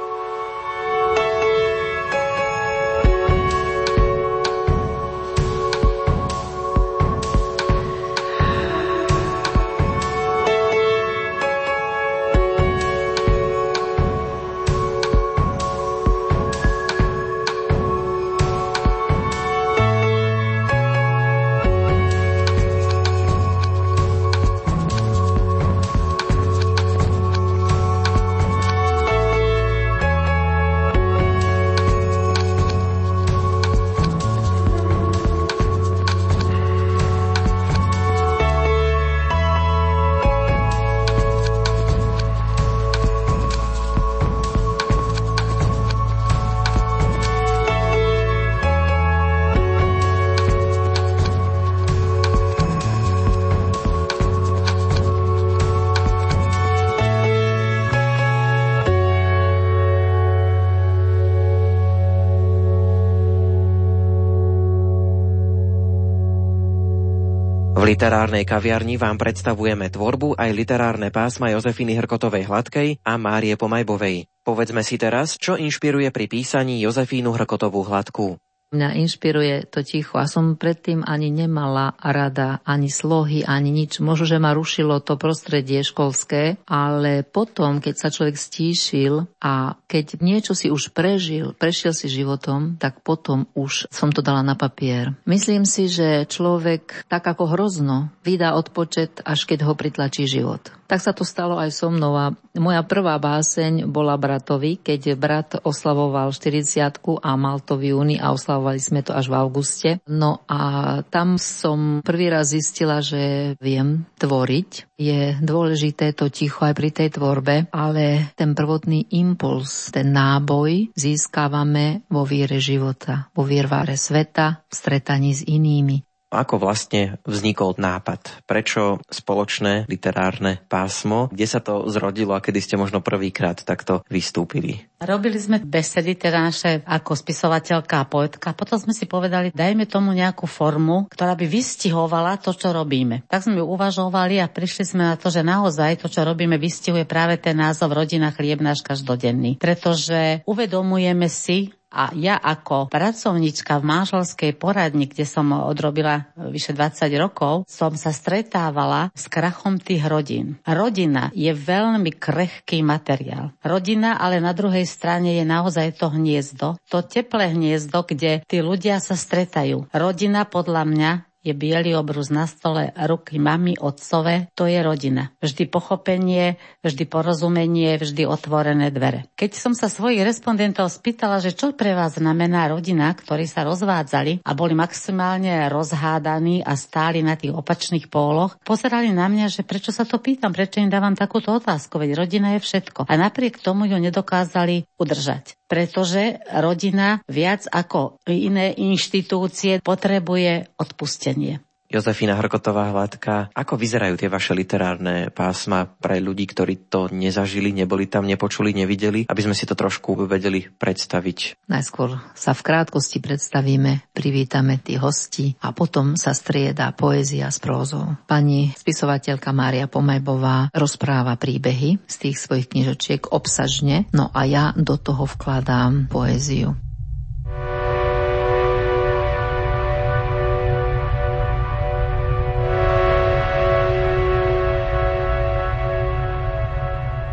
Literárnej 67.98 68.46
kaviarni 68.46 68.94
vám 68.94 69.18
predstavujeme 69.18 69.90
tvorbu 69.90 70.38
aj 70.38 70.54
literárne 70.54 71.10
pásma 71.10 71.50
Jozefiny 71.50 71.98
Hrkotovej 71.98 72.46
Hladkej 72.46 73.02
a 73.02 73.18
Márie 73.18 73.58
Pomajbovej. 73.58 74.30
Povedzme 74.46 74.86
si 74.86 75.02
teraz, 75.02 75.34
čo 75.34 75.58
inšpiruje 75.58 76.14
pri 76.14 76.30
písaní 76.30 76.78
Jozefínu 76.78 77.34
Hrkotovú 77.34 77.82
Hladkú. 77.82 78.38
Mňa 78.68 79.00
inšpiruje 79.00 79.64
to 79.72 79.80
ticho 79.80 80.20
a 80.20 80.28
som 80.28 80.52
predtým 80.52 81.00
ani 81.00 81.32
nemala 81.32 81.96
rada 82.04 82.60
ani 82.68 82.92
slohy, 82.92 83.40
ani 83.40 83.72
nič. 83.72 83.96
Možno, 84.04 84.28
že 84.28 84.37
ma 84.37 84.52
rušilo 84.52 85.00
to 85.00 85.16
prostredie 85.16 85.80
školské, 85.80 86.60
ale 86.68 87.25
potom, 87.25 87.80
keď 87.80 87.94
sa 87.96 88.12
človek 88.12 88.37
stíšil 88.37 89.25
a 89.40 89.72
keď 89.88 90.20
niečo 90.20 90.52
si 90.52 90.68
už 90.68 90.92
prežil, 90.92 91.56
prešiel 91.56 91.96
si 91.96 92.12
životom, 92.12 92.76
tak 92.76 93.00
potom 93.00 93.48
už 93.56 93.88
som 93.88 94.12
to 94.12 94.20
dala 94.20 94.44
na 94.44 94.52
papier. 94.52 95.16
Myslím 95.25 95.64
si, 95.64 95.88
že 95.88 96.28
človek 96.28 97.08
tak 97.08 97.25
ako 97.25 97.56
hrozno 97.56 98.12
vydá 98.20 98.52
odpočet, 98.52 99.25
až 99.25 99.48
keď 99.48 99.64
ho 99.64 99.72
pritlačí 99.72 100.28
život. 100.28 100.60
Tak 100.88 101.04
sa 101.04 101.12
to 101.12 101.20
stalo 101.20 101.60
aj 101.60 101.68
so 101.68 101.92
mnou 101.92 102.16
a 102.16 102.32
moja 102.56 102.80
prvá 102.80 103.20
báseň 103.20 103.84
bola 103.92 104.16
bratovi, 104.16 104.80
keď 104.80 105.20
brat 105.20 105.60
oslavoval 105.60 106.32
40 106.32 107.00
a 107.20 107.30
mal 107.37 107.60
to 107.60 107.76
v 107.76 107.92
júni 107.92 108.16
a 108.16 108.32
oslavovali 108.58 108.82
sme 108.82 109.00
to 109.06 109.14
až 109.14 109.30
v 109.30 109.38
auguste. 109.38 109.90
No 110.10 110.42
a 110.50 110.60
tam 111.06 111.38
som 111.38 112.02
prvý 112.02 112.26
raz 112.26 112.50
zistila, 112.50 112.98
že 112.98 113.54
viem 113.62 114.02
tvoriť. 114.18 114.98
Je 114.98 115.38
dôležité 115.38 116.10
to 116.10 116.26
ticho 116.26 116.66
aj 116.66 116.74
pri 116.74 116.90
tej 116.90 117.14
tvorbe, 117.14 117.70
ale 117.70 118.34
ten 118.34 118.58
prvotný 118.58 119.14
impuls, 119.14 119.94
ten 119.94 120.10
náboj 120.10 120.90
získávame 120.98 122.02
vo 122.10 122.26
viere 122.26 122.58
života, 122.58 123.30
vo 123.30 123.46
vierváre 123.46 123.94
sveta, 123.94 124.66
v 124.66 124.72
stretaní 124.74 125.30
s 125.38 125.46
inými. 125.46 126.07
Ako 126.28 126.61
vlastne 126.61 127.16
vznikol 127.25 127.80
nápad? 127.80 128.44
Prečo 128.44 129.00
spoločné 129.08 129.88
literárne 129.88 130.61
pásmo? 130.68 131.32
Kde 131.32 131.47
sa 131.49 131.64
to 131.64 131.88
zrodilo 131.88 132.37
a 132.37 132.44
kedy 132.44 132.61
ste 132.61 132.76
možno 132.76 133.00
prvýkrát 133.00 133.56
takto 133.64 134.04
vystúpili? 134.12 134.85
Robili 135.00 135.40
sme 135.40 135.62
besedy, 135.62 136.20
teda 136.20 136.44
naše 136.44 136.85
ako 136.85 137.16
spisovateľka 137.16 138.02
a 138.02 138.08
poetka. 138.11 138.52
Potom 138.52 138.76
sme 138.76 138.92
si 138.92 139.08
povedali, 139.08 139.54
dajme 139.54 139.88
tomu 139.88 140.12
nejakú 140.12 140.44
formu, 140.44 141.08
ktorá 141.08 141.32
by 141.32 141.49
vystihovala 141.49 142.37
to, 142.42 142.52
čo 142.52 142.76
robíme. 142.76 143.25
Tak 143.25 143.49
sme 143.49 143.62
ju 143.62 143.64
uvažovali 143.64 144.37
a 144.42 144.52
prišli 144.52 144.85
sme 144.85 145.02
na 145.08 145.16
to, 145.16 145.32
že 145.32 145.40
naozaj 145.40 146.04
to, 146.04 146.12
čo 146.12 146.28
robíme, 146.28 146.61
vystihuje 146.61 147.08
práve 147.08 147.40
ten 147.40 147.56
názov 147.56 147.97
Rodina 147.97 148.35
chlieb 148.35 148.61
náš 148.61 148.85
každodenný. 148.85 149.56
Pretože 149.56 150.44
uvedomujeme 150.44 151.30
si, 151.32 151.73
a 151.88 152.12
ja 152.12 152.37
ako 152.37 152.92
pracovnička 152.92 153.80
v 153.80 153.88
manželskej 153.88 154.52
poradni, 154.57 155.09
kde 155.09 155.25
som 155.25 155.50
odrobila 155.52 156.28
vyše 156.37 156.76
20 156.76 157.09
rokov, 157.16 157.64
som 157.64 157.97
sa 157.97 158.12
stretávala 158.12 159.09
s 159.16 159.26
krachom 159.28 159.80
tých 159.80 160.04
rodín. 160.04 160.61
Rodina 160.64 161.33
je 161.33 161.52
veľmi 161.52 162.12
krehký 162.16 162.85
materiál. 162.85 163.57
Rodina 163.64 164.21
ale 164.21 164.40
na 164.40 164.52
druhej 164.52 164.85
strane 164.85 165.37
je 165.37 165.45
naozaj 165.45 165.97
to 165.97 166.12
hniezdo, 166.12 166.80
to 166.88 167.00
teplé 167.04 167.52
hniezdo, 167.52 168.04
kde 168.04 168.45
tí 168.45 168.61
ľudia 168.61 169.00
sa 169.00 169.16
stretajú. 169.16 169.88
Rodina 169.92 170.45
podľa 170.45 170.85
mňa 170.85 171.11
je 171.48 171.54
biely 171.56 171.96
obrus 171.96 172.28
na 172.28 172.44
stole, 172.44 172.92
ruky 172.94 173.40
mami, 173.40 173.80
otcové, 173.80 174.52
to 174.52 174.68
je 174.68 174.76
rodina. 174.84 175.32
Vždy 175.40 175.64
pochopenie, 175.72 176.60
vždy 176.84 177.04
porozumenie, 177.08 177.96
vždy 177.96 178.28
otvorené 178.28 178.92
dvere. 178.92 179.32
Keď 179.34 179.50
som 179.56 179.72
sa 179.72 179.88
svojich 179.88 180.20
respondentov 180.20 180.92
spýtala, 180.92 181.40
že 181.40 181.56
čo 181.56 181.72
pre 181.72 181.96
vás 181.96 182.20
znamená 182.20 182.68
rodina, 182.68 183.08
ktorí 183.12 183.48
sa 183.48 183.64
rozvádzali 183.64 184.44
a 184.44 184.50
boli 184.52 184.76
maximálne 184.76 185.66
rozhádaní 185.72 186.60
a 186.60 186.76
stáli 186.76 187.24
na 187.24 187.34
tých 187.34 187.56
opačných 187.56 188.12
póloch, 188.12 188.60
pozerali 188.62 189.10
na 189.10 189.26
mňa, 189.26 189.46
že 189.48 189.64
prečo 189.64 189.90
sa 189.90 190.04
to 190.04 190.20
pýtam, 190.20 190.52
prečo 190.52 190.78
im 190.78 190.92
dávam 190.92 191.16
takúto 191.16 191.56
otázku, 191.56 191.98
veď 191.98 192.24
rodina 192.24 192.54
je 192.58 192.64
všetko. 192.64 193.08
A 193.08 193.14
napriek 193.16 193.58
tomu 193.58 193.88
ju 193.88 193.96
nedokázali 193.96 194.86
udržať 195.00 195.57
pretože 195.68 196.40
rodina 196.48 197.20
viac 197.28 197.68
ako 197.68 198.18
iné 198.26 198.72
inštitúcie 198.75 199.84
potrebuje 199.84 200.72
odpustenie. 200.80 201.60
Jozefina 201.88 202.37
Hrkotová 202.37 202.92
Hladka, 202.92 203.49
ako 203.57 203.80
vyzerajú 203.80 204.21
tie 204.21 204.28
vaše 204.28 204.52
literárne 204.52 205.33
pásma 205.33 205.88
pre 205.88 206.21
ľudí, 206.21 206.45
ktorí 206.45 206.92
to 206.92 207.09
nezažili, 207.09 207.73
neboli 207.73 208.04
tam, 208.04 208.28
nepočuli, 208.28 208.76
nevideli, 208.76 209.25
aby 209.25 209.40
sme 209.40 209.57
si 209.57 209.64
to 209.64 209.73
trošku 209.73 210.28
vedeli 210.28 210.68
predstaviť? 210.68 211.64
Najskôr 211.64 212.21
sa 212.37 212.52
v 212.52 212.61
krátkosti 212.61 213.25
predstavíme, 213.25 214.04
privítame 214.12 214.76
tých 214.76 215.00
hostí 215.00 215.47
a 215.64 215.73
potom 215.73 216.12
sa 216.21 216.37
strieda 216.37 216.92
poézia 216.92 217.49
s 217.49 217.57
prózou. 217.57 218.21
Pani 218.28 218.76
spisovateľka 218.76 219.49
Mária 219.57 219.88
Pomajbová 219.88 220.68
rozpráva 220.76 221.40
príbehy 221.40 222.04
z 222.04 222.16
tých 222.21 222.37
svojich 222.37 222.68
knižočiek 222.68 223.33
obsažne, 223.33 224.04
no 224.12 224.28
a 224.37 224.45
ja 224.45 224.64
do 224.76 225.00
toho 225.00 225.25
vkladám 225.25 226.12
poéziu. 226.12 226.76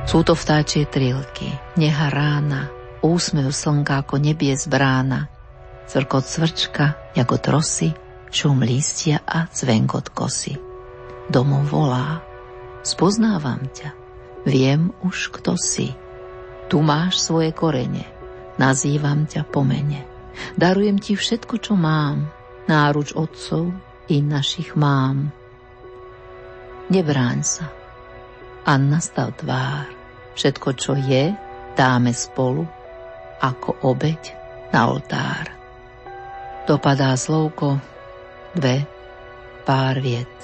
Sú 0.06 0.22
to 0.22 0.38
vtáčie 0.38 0.86
trilky, 0.86 1.50
neha 1.82 2.14
rána, 2.14 2.70
úsmev 3.02 3.50
slnka 3.50 4.06
ako 4.06 4.22
nebies 4.22 4.70
brána, 4.70 5.34
cvrkot 5.90 6.22
cvrčka, 6.30 6.86
jako 7.18 7.42
trosy, 7.42 7.90
šum 8.30 8.62
lístia 8.62 9.26
a 9.26 9.50
cvenkot 9.50 10.14
kosy. 10.14 10.62
Domov 11.26 11.74
volá, 11.74 12.22
spoznávam 12.86 13.66
ťa, 13.66 13.98
viem 14.46 14.94
už, 15.02 15.34
kto 15.42 15.58
si. 15.58 15.98
Tu 16.70 16.78
máš 16.86 17.18
svoje 17.18 17.50
korene, 17.50 18.06
nazývam 18.62 19.26
ťa 19.26 19.42
po 19.50 19.66
mene. 19.66 20.06
Darujem 20.54 21.02
ti 21.02 21.18
všetko, 21.18 21.58
čo 21.58 21.74
mám, 21.74 22.30
náruč 22.70 23.18
otcov 23.18 23.74
i 24.06 24.22
našich 24.22 24.78
mám. 24.78 25.34
Nebráň 26.94 27.42
sa, 27.42 27.66
a 28.66 28.78
nastav 28.78 29.34
tvár. 29.38 29.95
Všetko, 30.36 30.70
čo 30.76 30.94
je, 31.00 31.32
dáme 31.80 32.12
spolu 32.12 32.68
ako 33.40 33.88
obeď 33.88 34.36
na 34.76 34.92
oltár. 34.92 35.48
Dopadá 36.68 37.16
slovko, 37.16 37.80
dve, 38.52 38.84
pár 39.64 40.00
viet. 40.04 40.36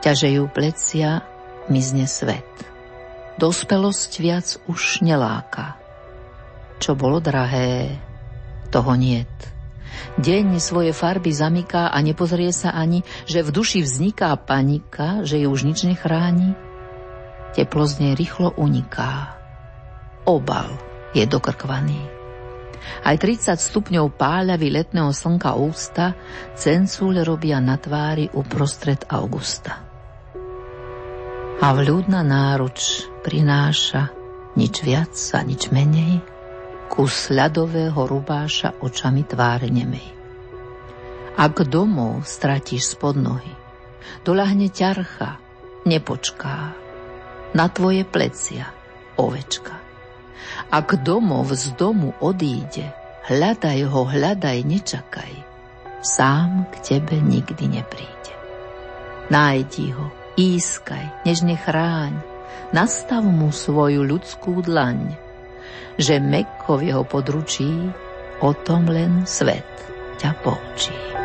Ťažejú 0.00 0.48
plecia, 0.50 1.22
mizne 1.68 2.10
svet. 2.10 2.48
Dospelosť 3.36 4.12
viac 4.18 4.46
už 4.66 5.04
neláka. 5.04 5.76
Čo 6.80 6.96
bolo 6.96 7.20
drahé, 7.20 8.00
toho 8.72 8.96
niet. 8.96 9.28
Deň 10.16 10.58
svoje 10.58 10.96
farby 10.96 11.30
zamyká 11.30 11.92
a 11.92 11.98
nepozrie 12.00 12.50
sa 12.50 12.72
ani, 12.72 13.04
že 13.28 13.44
v 13.44 13.52
duši 13.52 13.84
vzniká 13.84 14.32
panika, 14.40 15.22
že 15.22 15.38
ju 15.42 15.48
už 15.52 15.68
nič 15.68 15.84
nechráni, 15.84 16.56
Teplo 17.56 17.84
z 17.86 17.94
nej 18.02 18.12
rýchlo 18.14 18.54
uniká. 18.56 19.36
Obal 20.26 20.70
je 21.16 21.26
dokrkvaný. 21.26 22.00
Aj 23.04 23.16
30 23.16 23.60
stupňov 23.60 24.16
páľavy 24.16 24.72
letného 24.72 25.12
slnka 25.12 25.52
ústa 25.58 26.16
cencúľ 26.56 27.26
robia 27.26 27.60
na 27.60 27.76
tvári 27.76 28.32
uprostred 28.32 29.04
augusta. 29.10 29.84
A 31.60 31.66
vľúdna 31.76 32.24
náruč 32.24 33.04
prináša 33.20 34.08
nič 34.56 34.80
viac 34.80 35.12
a 35.36 35.44
nič 35.44 35.68
menej 35.68 36.24
kus 36.90 37.30
ľadového 37.30 38.02
rubáša 38.02 38.82
očami 38.82 39.22
tváre 39.22 39.70
nemej. 39.70 40.10
Ak 41.38 41.62
domov 41.70 42.26
stratíš 42.26 42.98
spod 42.98 43.14
nohy, 43.14 43.54
dolahne 44.26 44.66
ťarcha, 44.66 45.38
nepočká, 45.86 46.74
na 47.54 47.66
tvoje 47.66 48.06
plecia, 48.06 48.70
ovečka. 49.18 49.74
Ak 50.70 51.02
domov 51.02 51.50
z 51.54 51.74
domu 51.74 52.14
odíde, 52.22 52.94
hľadaj 53.26 53.80
ho, 53.90 54.06
hľadaj, 54.06 54.58
nečakaj. 54.62 55.32
Sám 56.00 56.70
k 56.72 56.74
tebe 56.80 57.18
nikdy 57.20 57.68
nepríde. 57.68 58.34
Nájdi 59.28 59.92
ho, 59.94 60.08
ískaj, 60.38 61.26
nežne 61.28 61.58
chráň, 61.58 62.18
nastav 62.72 63.22
mu 63.22 63.52
svoju 63.52 64.06
ľudskú 64.06 64.64
dlaň, 64.64 65.14
že 66.00 66.22
mekko 66.22 66.80
v 66.80 66.94
jeho 66.94 67.04
područí 67.04 67.68
o 68.40 68.50
tom 68.56 68.88
len 68.88 69.28
svet 69.28 69.68
ťa 70.16 70.30
poučí. 70.40 71.19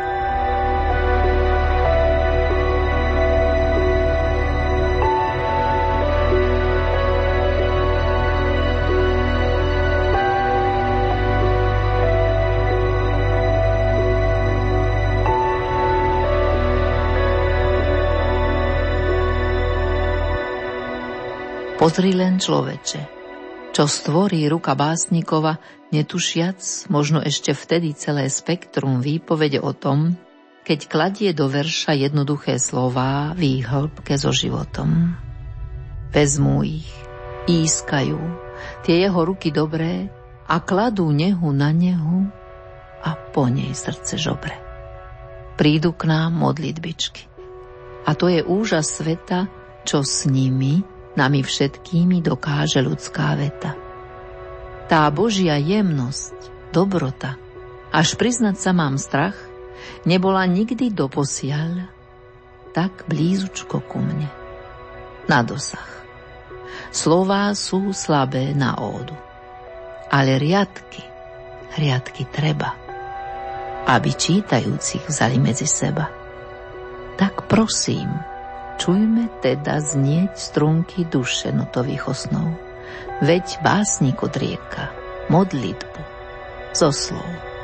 Pozri 21.86 22.18
len 22.18 22.42
človeče, 22.42 23.00
čo 23.70 23.86
stvorí 23.86 24.42
ruka 24.50 24.74
básnikova, 24.74 25.62
netušiac, 25.94 26.90
možno 26.90 27.22
ešte 27.22 27.54
vtedy 27.54 27.94
celé 27.94 28.26
spektrum 28.26 28.98
výpovede 28.98 29.62
o 29.62 29.70
tom, 29.70 30.18
keď 30.66 30.90
kladie 30.90 31.30
do 31.30 31.46
verša 31.46 31.94
jednoduché 31.94 32.58
slová 32.58 33.38
v 33.38 33.62
ich 33.62 33.70
hĺbke 33.70 34.18
so 34.18 34.34
životom. 34.34 35.14
Vezmú 36.10 36.66
ich, 36.66 36.90
ískajú, 37.46 38.18
tie 38.82 39.06
jeho 39.06 39.22
ruky 39.22 39.54
dobré 39.54 40.10
a 40.50 40.58
kladú 40.58 41.06
nehu 41.14 41.54
na 41.54 41.70
nehu 41.70 42.26
a 42.98 43.14
po 43.30 43.46
nej 43.46 43.70
srdce 43.78 44.18
žobre. 44.18 44.58
Prídu 45.54 45.94
k 45.94 46.10
nám 46.10 46.34
modlitbičky. 46.34 47.30
A 48.02 48.18
to 48.18 48.26
je 48.26 48.42
úžas 48.42 48.90
sveta, 48.90 49.46
čo 49.86 50.02
s 50.02 50.26
nimi 50.26 50.95
nami 51.16 51.40
všetkými 51.42 52.20
dokáže 52.20 52.84
ľudská 52.84 53.34
veta. 53.34 53.74
Tá 54.86 55.08
Božia 55.10 55.58
jemnosť, 55.58 56.36
dobrota, 56.70 57.34
až 57.90 58.14
priznať 58.14 58.56
sa 58.60 58.70
mám 58.76 59.00
strach, 59.00 59.34
nebola 60.04 60.44
nikdy 60.46 60.92
doposiaľ 60.92 61.88
tak 62.76 63.08
blízučko 63.08 63.80
ku 63.88 63.98
mne. 64.04 64.28
Na 65.26 65.40
dosah. 65.40 65.96
Slová 66.92 67.48
sú 67.56 67.90
slabé 67.96 68.52
na 68.52 68.76
ódu. 68.76 69.16
Ale 70.12 70.38
riadky, 70.38 71.02
riadky 71.74 72.28
treba, 72.30 72.76
aby 73.88 74.12
čítajúcich 74.12 75.08
vzali 75.08 75.40
medzi 75.40 75.66
seba. 75.66 76.06
Tak 77.16 77.48
prosím, 77.48 78.06
Čujme 78.76 79.32
teda 79.40 79.80
znieť 79.80 80.36
strunky 80.36 81.08
duše 81.08 81.48
notových 81.50 82.12
osnov. 82.12 82.52
Veď 83.24 83.64
básnik 83.64 84.20
odrieka 84.20 84.92
modlitbu 85.32 86.02
zo 86.76 86.92
slov. 86.92 87.55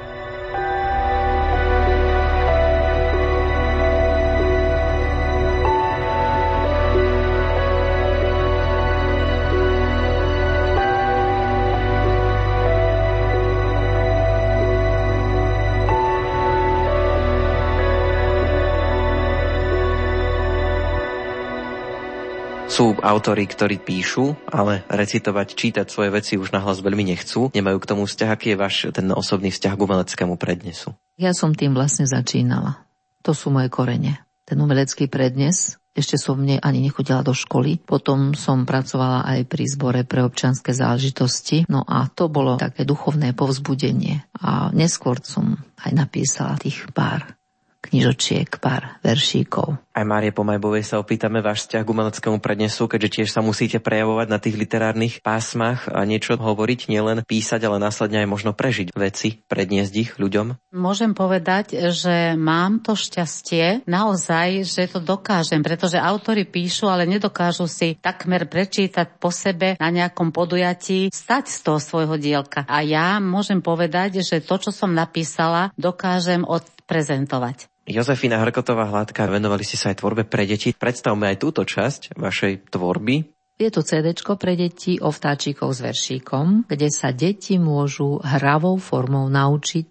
Sú 22.72 22.96
autory, 23.04 23.44
ktorí 23.44 23.84
píšu, 23.84 24.32
ale 24.48 24.80
recitovať, 24.88 25.52
čítať 25.52 25.86
svoje 25.92 26.08
veci 26.08 26.40
už 26.40 26.56
nahlas 26.56 26.80
veľmi 26.80 27.04
nechcú. 27.04 27.52
Nemajú 27.52 27.76
k 27.84 27.88
tomu 27.92 28.08
vzťah, 28.08 28.30
aký 28.32 28.56
je 28.56 28.60
váš 28.64 28.76
ten 28.96 29.12
osobný 29.12 29.52
vzťah 29.52 29.76
k 29.76 29.84
umeleckému 29.84 30.40
prednesu? 30.40 30.96
Ja 31.20 31.36
som 31.36 31.52
tým 31.52 31.76
vlastne 31.76 32.08
začínala. 32.08 32.80
To 33.28 33.36
sú 33.36 33.52
moje 33.52 33.68
korene. 33.68 34.24
Ten 34.48 34.56
umelecký 34.56 35.04
prednes, 35.12 35.76
ešte 35.92 36.16
som 36.16 36.40
mne 36.40 36.64
ani 36.64 36.80
nechodila 36.80 37.20
do 37.20 37.36
školy. 37.36 37.76
Potom 37.76 38.32
som 38.32 38.64
pracovala 38.64 39.28
aj 39.28 39.52
pri 39.52 39.68
zbore 39.68 40.00
pre 40.08 40.24
občianske 40.24 40.72
záležitosti. 40.72 41.68
No 41.68 41.84
a 41.84 42.08
to 42.08 42.32
bolo 42.32 42.56
také 42.56 42.88
duchovné 42.88 43.36
povzbudenie. 43.36 44.24
A 44.40 44.72
neskôr 44.72 45.20
som 45.20 45.60
aj 45.76 45.92
napísala 45.92 46.56
tých 46.56 46.88
pár 46.96 47.36
knižočiek, 47.82 48.48
pár 48.62 49.02
veršíkov. 49.02 49.82
Aj 49.92 50.08
Márie 50.08 50.32
Pomajbovej 50.32 50.88
sa 50.88 50.96
opýtame 50.96 51.44
váš 51.44 51.68
vzťah 51.68 51.84
k 51.84 51.92
umeleckému 51.92 52.40
prednesu, 52.40 52.88
keďže 52.88 53.12
tiež 53.12 53.28
sa 53.28 53.44
musíte 53.44 53.76
prejavovať 53.76 54.26
na 54.32 54.40
tých 54.40 54.56
literárnych 54.56 55.20
pásmach 55.20 55.84
a 55.84 56.00
niečo 56.08 56.40
hovoriť, 56.40 56.88
nielen 56.88 57.20
písať, 57.28 57.60
ale 57.68 57.76
následne 57.76 58.24
aj 58.24 58.28
možno 58.30 58.50
prežiť 58.56 58.96
veci, 58.96 59.44
predniesť 59.44 59.92
ich 59.92 60.10
ľuďom. 60.16 60.72
Môžem 60.72 61.12
povedať, 61.12 61.92
že 61.92 62.32
mám 62.40 62.80
to 62.80 62.96
šťastie 62.96 63.84
naozaj, 63.84 64.64
že 64.64 64.88
to 64.88 65.04
dokážem, 65.04 65.60
pretože 65.60 66.00
autory 66.00 66.48
píšu, 66.48 66.88
ale 66.88 67.04
nedokážu 67.04 67.68
si 67.68 68.00
takmer 68.00 68.48
prečítať 68.48 69.20
po 69.20 69.28
sebe 69.28 69.76
na 69.76 69.92
nejakom 69.92 70.32
podujatí 70.32 71.12
stať 71.12 71.44
z 71.52 71.58
toho 71.68 71.76
svojho 71.76 72.16
dielka. 72.16 72.64
A 72.64 72.80
ja 72.80 73.20
môžem 73.20 73.60
povedať, 73.60 74.24
že 74.24 74.40
to, 74.40 74.56
čo 74.56 74.72
som 74.72 74.96
napísala, 74.96 75.68
dokážem 75.76 76.48
odprezentovať. 76.48 77.71
Jozefina 77.82 78.38
Hrkotová 78.38 78.86
Hladká, 78.86 79.26
venovali 79.26 79.66
ste 79.66 79.74
sa 79.74 79.90
aj 79.90 79.98
tvorbe 79.98 80.22
pre 80.22 80.46
deti. 80.46 80.70
Predstavme 80.70 81.34
aj 81.34 81.36
túto 81.42 81.66
časť 81.66 82.14
vašej 82.14 82.70
tvorby. 82.70 83.34
Je 83.58 83.70
to 83.74 83.82
CD 83.82 84.14
pre 84.38 84.54
deti 84.54 85.02
o 85.02 85.10
vtáčikov 85.10 85.74
s 85.74 85.82
veršíkom, 85.82 86.70
kde 86.70 86.88
sa 86.94 87.10
deti 87.10 87.58
môžu 87.58 88.22
hravou 88.22 88.78
formou 88.78 89.26
naučiť, 89.26 89.88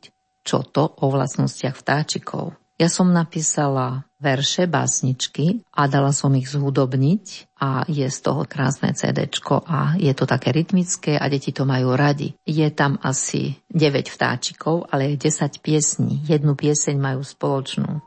čo 0.48 0.64
to 0.64 0.88
o 0.88 1.06
vlastnostiach 1.12 1.76
vtáčikov. 1.76 2.61
Ja 2.82 2.90
som 2.90 3.14
napísala 3.14 4.10
verše, 4.18 4.66
básničky 4.66 5.62
a 5.70 5.86
dala 5.86 6.10
som 6.10 6.34
ich 6.34 6.50
zhudobniť 6.50 7.54
a 7.62 7.86
je 7.86 8.10
z 8.10 8.20
toho 8.26 8.42
krásne 8.50 8.90
CD 8.98 9.30
a 9.70 9.94
je 10.02 10.10
to 10.18 10.26
také 10.26 10.50
rytmické 10.50 11.14
a 11.14 11.30
deti 11.30 11.54
to 11.54 11.62
majú 11.62 11.94
radi. 11.94 12.34
Je 12.42 12.66
tam 12.74 12.98
asi 13.06 13.62
9 13.70 14.10
vtáčikov, 14.10 14.90
ale 14.90 15.14
je 15.14 15.30
10 15.30 15.62
piesní. 15.62 16.26
Jednu 16.26 16.58
pieseň 16.58 16.98
majú 16.98 17.22
spoločnú. 17.22 18.02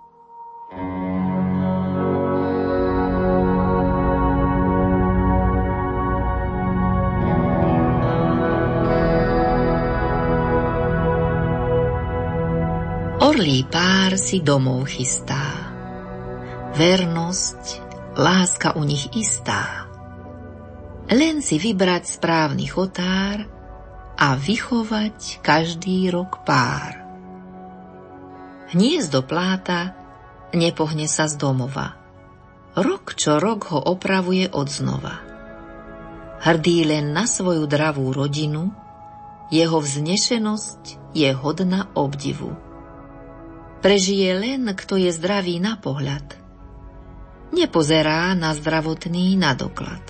Orlý 13.34 13.66
pár 13.66 14.14
si 14.14 14.46
domov 14.46 14.86
chystá. 14.94 15.42
Vernosť, 16.78 17.82
láska 18.14 18.78
u 18.78 18.86
nich 18.86 19.10
istá. 19.10 19.90
Len 21.10 21.42
si 21.42 21.58
vybrať 21.58 22.14
správny 22.14 22.70
chotár 22.70 23.42
a 24.14 24.38
vychovať 24.38 25.42
každý 25.42 26.14
rok 26.14 26.46
pár. 26.46 26.94
Hniezdo 28.70 29.26
pláta 29.26 29.98
nepohne 30.54 31.10
sa 31.10 31.26
z 31.26 31.34
domova. 31.34 31.98
Rok 32.78 33.18
čo 33.18 33.42
rok 33.42 33.66
ho 33.74 33.82
opravuje 33.82 34.46
od 34.46 34.70
znova. 34.70 35.18
Hrdý 36.38 36.86
len 36.86 37.10
na 37.10 37.26
svoju 37.26 37.66
dravú 37.66 38.14
rodinu, 38.14 38.70
jeho 39.50 39.82
vznešenosť 39.82 41.10
je 41.18 41.34
hodná 41.34 41.90
obdivu. 41.98 42.63
Prežije 43.84 44.32
len, 44.32 44.64
kto 44.72 44.96
je 44.96 45.12
zdravý 45.12 45.60
na 45.60 45.76
pohľad. 45.76 46.24
Nepozerá 47.52 48.32
na 48.32 48.56
zdravotný 48.56 49.36
na 49.36 49.52
doklad. 49.52 50.00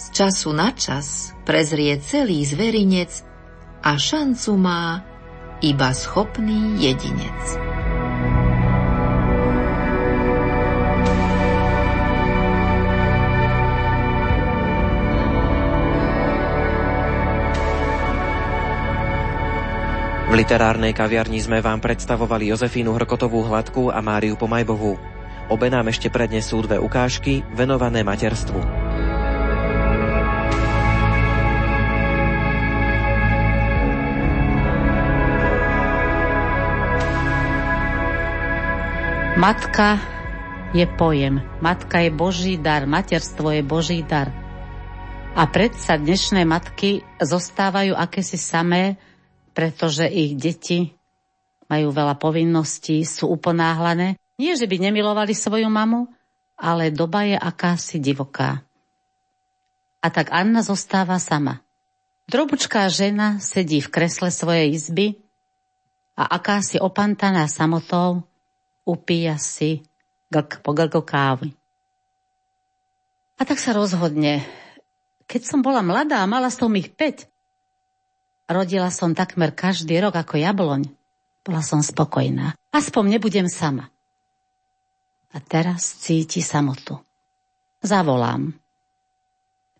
Z 0.00 0.16
času 0.16 0.56
na 0.56 0.72
čas 0.72 1.36
prezrie 1.44 2.00
celý 2.00 2.40
zverinec 2.48 3.12
a 3.84 4.00
šancu 4.00 4.56
má 4.56 5.04
iba 5.60 5.92
schopný 5.92 6.80
jedinec. 6.80 7.75
V 20.26 20.34
literárnej 20.34 20.90
kaviarni 20.90 21.38
sme 21.38 21.62
vám 21.62 21.78
predstavovali 21.78 22.50
Jozefínu 22.50 22.90
Hrkotovú 22.98 23.46
Hladku 23.46 23.94
a 23.94 24.02
Máriu 24.02 24.34
Pomajbovú. 24.34 24.98
Obe 25.46 25.70
nám 25.70 25.86
ešte 25.86 26.10
prednesú 26.10 26.58
dve 26.66 26.82
ukážky 26.82 27.46
venované 27.54 28.02
materstvu. 28.02 28.58
Matka 39.38 40.02
je 40.74 40.90
pojem. 40.98 41.38
Matka 41.62 42.02
je 42.02 42.10
Boží 42.10 42.58
dar. 42.58 42.82
Materstvo 42.90 43.54
je 43.54 43.62
Boží 43.62 44.02
dar. 44.02 44.34
A 45.38 45.46
predsa 45.46 45.94
dnešné 45.94 46.42
matky 46.42 47.06
zostávajú 47.22 47.94
akési 47.94 48.34
samé, 48.34 48.98
pretože 49.56 50.04
ich 50.04 50.36
deti 50.36 50.92
majú 51.72 51.88
veľa 51.88 52.20
povinností, 52.20 53.00
sú 53.08 53.32
uponáhlané. 53.32 54.20
Nie, 54.36 54.52
že 54.52 54.68
by 54.68 54.76
nemilovali 54.76 55.32
svoju 55.32 55.72
mamu, 55.72 56.12
ale 56.60 56.92
doba 56.92 57.24
je 57.24 57.40
akási 57.40 57.96
divoká. 57.96 58.60
A 60.04 60.12
tak 60.12 60.28
Anna 60.28 60.60
zostáva 60.60 61.16
sama. 61.16 61.64
Drobučká 62.28 62.84
žena 62.92 63.40
sedí 63.40 63.80
v 63.80 63.88
kresle 63.88 64.28
svojej 64.28 64.76
izby 64.76 65.16
a 66.12 66.28
akási 66.36 66.76
opantaná 66.76 67.48
samotou 67.48 68.28
upíja 68.84 69.40
si 69.40 69.80
glk 70.28 70.60
po 70.60 70.76
glko 70.76 71.00
kávy. 71.00 71.56
A 73.36 73.42
tak 73.48 73.56
sa 73.56 73.72
rozhodne. 73.72 74.44
Keď 75.26 75.42
som 75.48 75.60
bola 75.64 75.80
mladá, 75.80 76.22
mala 76.28 76.52
som 76.52 76.72
ich 76.76 76.92
5, 76.92 77.28
Rodila 78.46 78.94
som 78.94 79.10
takmer 79.10 79.50
každý 79.50 79.98
rok 79.98 80.14
ako 80.14 80.38
jabloň. 80.38 80.86
Bola 81.42 81.62
som 81.66 81.82
spokojná. 81.82 82.54
Aspoň 82.70 83.18
nebudem 83.18 83.50
sama. 83.50 83.90
A 85.34 85.42
teraz 85.42 85.98
cíti 85.98 86.38
samotu. 86.46 87.02
Zavolám. 87.82 88.54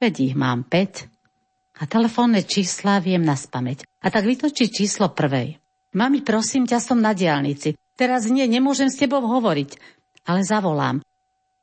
Veď 0.02 0.14
ich 0.30 0.34
mám 0.34 0.66
5 0.66 1.78
a 1.78 1.82
telefónne 1.86 2.42
čísla 2.42 2.98
viem 2.98 3.22
na 3.22 3.38
spameť. 3.38 3.86
A 4.02 4.10
tak 4.10 4.26
vytočí 4.26 4.66
číslo 4.66 5.14
prvej. 5.14 5.62
Mami, 5.94 6.26
prosím 6.26 6.66
ťa, 6.66 6.82
som 6.82 6.98
na 6.98 7.14
diálnici. 7.14 7.78
Teraz 7.94 8.26
nie, 8.26 8.44
nemôžem 8.50 8.90
s 8.90 8.98
tebou 8.98 9.22
hovoriť. 9.22 9.78
Ale 10.26 10.42
zavolám. 10.42 11.06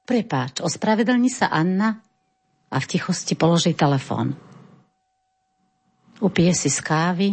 Prepáč, 0.08 0.64
ospravedlní 0.64 1.28
sa 1.28 1.52
Anna 1.52 2.00
a 2.72 2.78
v 2.80 2.90
tichosti 2.90 3.36
položí 3.36 3.76
telefón 3.76 4.53
upije 6.20 6.54
si 6.54 6.70
z 6.70 6.80
kávy 6.84 7.30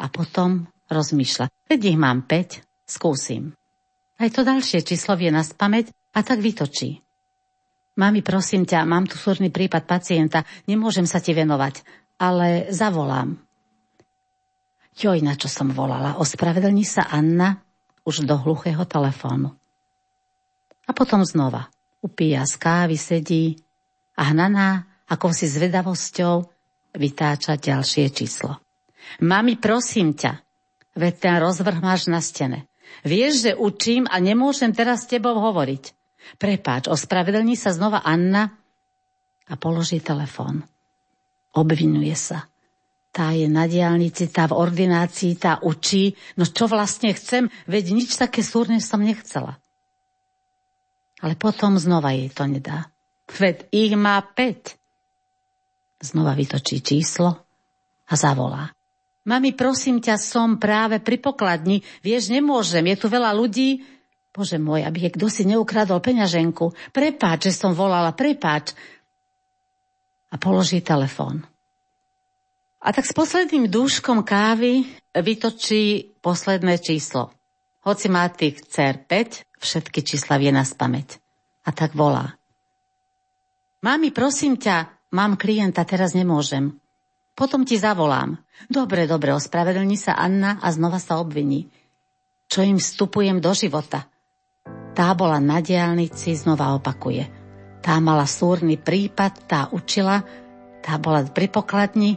a 0.00 0.06
potom 0.08 0.68
rozmýšľa. 0.88 1.50
Veď 1.66 1.80
ich 1.92 1.98
mám 1.98 2.24
5, 2.24 2.62
skúsim. 2.86 3.52
Aj 4.16 4.28
to 4.32 4.46
ďalšie 4.46 4.80
číslo 4.80 5.18
vie 5.18 5.28
na 5.28 5.44
spameť 5.44 5.92
a 6.16 6.20
tak 6.24 6.40
vytočí. 6.40 7.04
Mami, 7.96 8.20
prosím 8.20 8.68
ťa, 8.68 8.84
mám 8.84 9.08
tu 9.08 9.16
súrny 9.16 9.48
prípad 9.48 9.88
pacienta, 9.88 10.44
nemôžem 10.68 11.08
sa 11.08 11.20
ti 11.20 11.32
venovať, 11.32 11.80
ale 12.20 12.68
zavolám. 12.68 13.40
Joj, 14.96 15.20
na 15.20 15.36
čo 15.36 15.48
som 15.48 15.72
volala, 15.72 16.16
ospravedlní 16.16 16.84
sa 16.84 17.08
Anna 17.08 17.60
už 18.04 18.24
do 18.24 18.36
hluchého 18.40 18.84
telefónu. 18.88 19.52
A 20.86 20.90
potom 20.96 21.20
znova. 21.26 21.68
Upíja 22.00 22.46
z 22.46 22.54
kávy, 22.56 22.96
sedí 22.96 23.60
a 24.16 24.32
hnaná, 24.32 24.86
ako 25.10 25.34
si 25.34 25.50
zvedavosťou, 25.50 26.55
vytáčať 26.96 27.70
ďalšie 27.70 28.08
číslo. 28.10 28.58
Mami, 29.22 29.60
prosím 29.60 30.16
ťa, 30.16 30.42
veď 30.96 31.14
ten 31.20 31.36
rozvrh 31.38 31.78
máš 31.78 32.08
na 32.10 32.18
stene. 32.24 32.66
Vieš, 33.04 33.32
že 33.46 33.52
učím 33.54 34.08
a 34.08 34.16
nemôžem 34.18 34.72
teraz 34.72 35.04
s 35.04 35.10
tebou 35.12 35.36
hovoriť. 35.36 35.92
Prepáč, 36.40 36.90
ospravedlní 36.90 37.54
sa 37.54 37.70
znova 37.70 38.02
Anna 38.02 38.50
a 39.46 39.54
položí 39.54 40.02
telefón. 40.02 40.66
Obvinuje 41.54 42.16
sa. 42.18 42.50
Tá 43.14 43.32
je 43.32 43.48
na 43.48 43.64
diálnici, 43.64 44.28
tá 44.28 44.44
v 44.44 44.58
ordinácii, 44.60 45.40
tá 45.40 45.56
učí. 45.64 46.12
No 46.36 46.44
čo 46.44 46.68
vlastne 46.68 47.16
chcem? 47.16 47.48
Veď 47.64 47.96
nič 47.96 48.20
také 48.20 48.44
súrne 48.44 48.76
som 48.82 49.00
nechcela. 49.00 49.56
Ale 51.24 51.32
potom 51.32 51.80
znova 51.80 52.12
jej 52.12 52.28
to 52.28 52.44
nedá. 52.44 52.92
Veď 53.24 53.72
ich 53.72 53.96
má 53.96 54.20
5. 54.20 54.76
Znova 56.00 56.36
vytočí 56.36 56.84
číslo 56.84 57.32
a 58.06 58.14
zavolá. 58.14 58.72
Mami, 59.26 59.58
prosím 59.58 59.98
ťa, 59.98 60.22
som 60.22 60.60
práve 60.60 61.02
pri 61.02 61.18
pokladni. 61.18 61.82
Vieš, 62.04 62.30
nemôžem, 62.30 62.86
je 62.94 62.96
tu 63.00 63.06
veľa 63.10 63.34
ľudí 63.34 63.82
Bože 64.36 64.60
môj, 64.60 64.84
aby 64.84 65.08
je 65.08 65.14
kto 65.16 65.26
si 65.32 65.48
neukradol 65.48 66.04
peňaženku. 66.04 66.92
Prepáč, 66.92 67.48
že 67.48 67.56
som 67.56 67.72
volala, 67.72 68.12
prepáč. 68.12 68.76
A 70.28 70.36
položí 70.36 70.84
telefón. 70.84 71.40
A 72.84 72.92
tak 72.92 73.08
s 73.08 73.16
posledným 73.16 73.72
dúškom 73.72 74.20
kávy 74.20 74.84
vytočí 75.16 76.12
posledné 76.20 76.76
číslo. 76.76 77.32
Hoci 77.80 78.12
má 78.12 78.28
tých 78.28 78.60
cer 78.68 79.00
5, 79.00 79.56
všetky 79.56 80.04
čísla 80.04 80.36
vie 80.36 80.52
na 80.52 80.68
spameť. 80.68 81.16
A 81.64 81.72
tak 81.72 81.96
volá. 81.96 82.36
Mami, 83.80 84.12
prosím 84.12 84.60
ťa, 84.60 84.95
mám 85.12 85.38
klienta, 85.38 85.86
teraz 85.86 86.14
nemôžem. 86.16 86.74
Potom 87.36 87.68
ti 87.68 87.76
zavolám. 87.76 88.40
Dobre, 88.72 89.04
dobre, 89.04 89.36
ospravedlní 89.36 90.00
sa 90.00 90.16
Anna 90.16 90.56
a 90.64 90.72
znova 90.72 90.96
sa 90.96 91.20
obviní. 91.20 91.68
Čo 92.48 92.64
im 92.64 92.80
vstupujem 92.80 93.44
do 93.44 93.52
života. 93.52 94.08
Tá 94.96 95.12
bola 95.12 95.36
na 95.36 95.60
diálnici, 95.60 96.32
znova 96.32 96.72
opakuje. 96.72 97.28
Tá 97.84 98.00
mala 98.00 98.24
súrny 98.24 98.80
prípad, 98.80 99.44
tá 99.44 99.68
učila, 99.68 100.24
tá 100.80 100.96
bola 100.96 101.20
pri 101.28 101.52
pokladni, 101.52 102.16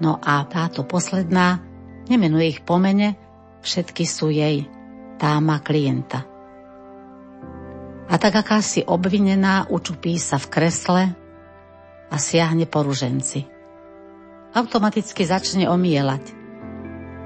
no 0.00 0.16
a 0.24 0.40
táto 0.48 0.88
posledná, 0.88 1.60
nemenuje 2.08 2.56
ich 2.56 2.60
pomene, 2.64 3.20
všetky 3.60 4.08
sú 4.08 4.32
jej. 4.32 4.64
Tá 5.20 5.36
má 5.44 5.60
klienta. 5.60 6.24
A 8.08 8.14
tak 8.16 8.36
akási 8.36 8.84
obvinená 8.88 9.68
učupí 9.68 10.16
sa 10.16 10.40
v 10.40 10.46
kresle 10.48 11.02
a 12.14 12.16
siahne 12.22 12.70
po 12.70 12.86
ruženci. 12.86 13.42
Automaticky 14.54 15.26
začne 15.26 15.66
omielať. 15.66 16.30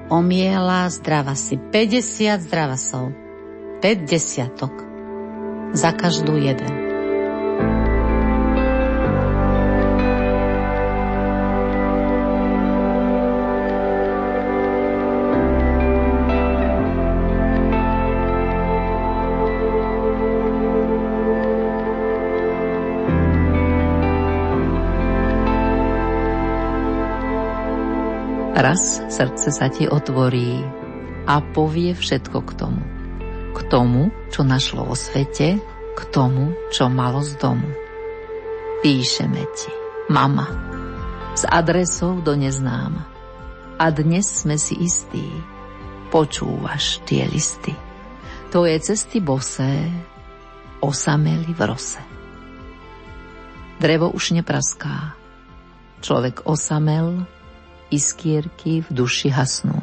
Omiela 0.09 0.89
zdrava 0.89 1.37
si 1.37 1.61
50 1.61 2.49
zdravasov. 2.49 3.13
5 3.85 4.09
desiatok 4.09 4.73
za 5.77 5.93
každú 5.93 6.41
jeden. 6.41 6.88
Raz 28.59 28.99
srdce 29.07 29.55
sa 29.55 29.71
ti 29.71 29.87
otvorí 29.87 30.59
a 31.23 31.39
povie 31.39 31.95
všetko 31.95 32.43
k 32.43 32.51
tomu 32.59 32.99
k 33.59 33.59
tomu, 33.67 34.13
čo 34.29 34.45
našlo 34.45 34.87
vo 34.87 34.95
svete, 34.95 35.57
k 35.97 36.01
tomu, 36.13 36.55
čo 36.71 36.87
malo 36.87 37.19
z 37.19 37.35
domu. 37.35 37.67
Píšeme 38.79 39.43
ti, 39.51 39.71
mama, 40.07 40.47
s 41.35 41.43
adresou 41.43 42.23
do 42.23 42.37
neznáma. 42.39 43.03
A 43.79 43.91
dnes 43.95 44.27
sme 44.43 44.59
si 44.59 44.75
istí, 44.79 45.27
počúvaš 46.11 47.03
tie 47.07 47.27
listy. 47.27 47.75
Tvoje 48.51 48.79
cesty 48.83 49.23
bosé, 49.23 49.87
osameli 50.83 51.51
v 51.51 51.61
rose. 51.63 52.01
Drevo 53.79 54.11
už 54.11 54.35
nepraská. 54.35 55.15
Človek 55.99 56.47
osamel, 56.47 57.23
iskierky 57.89 58.85
v 58.85 58.89
duši 58.89 59.29
hasnú. 59.33 59.77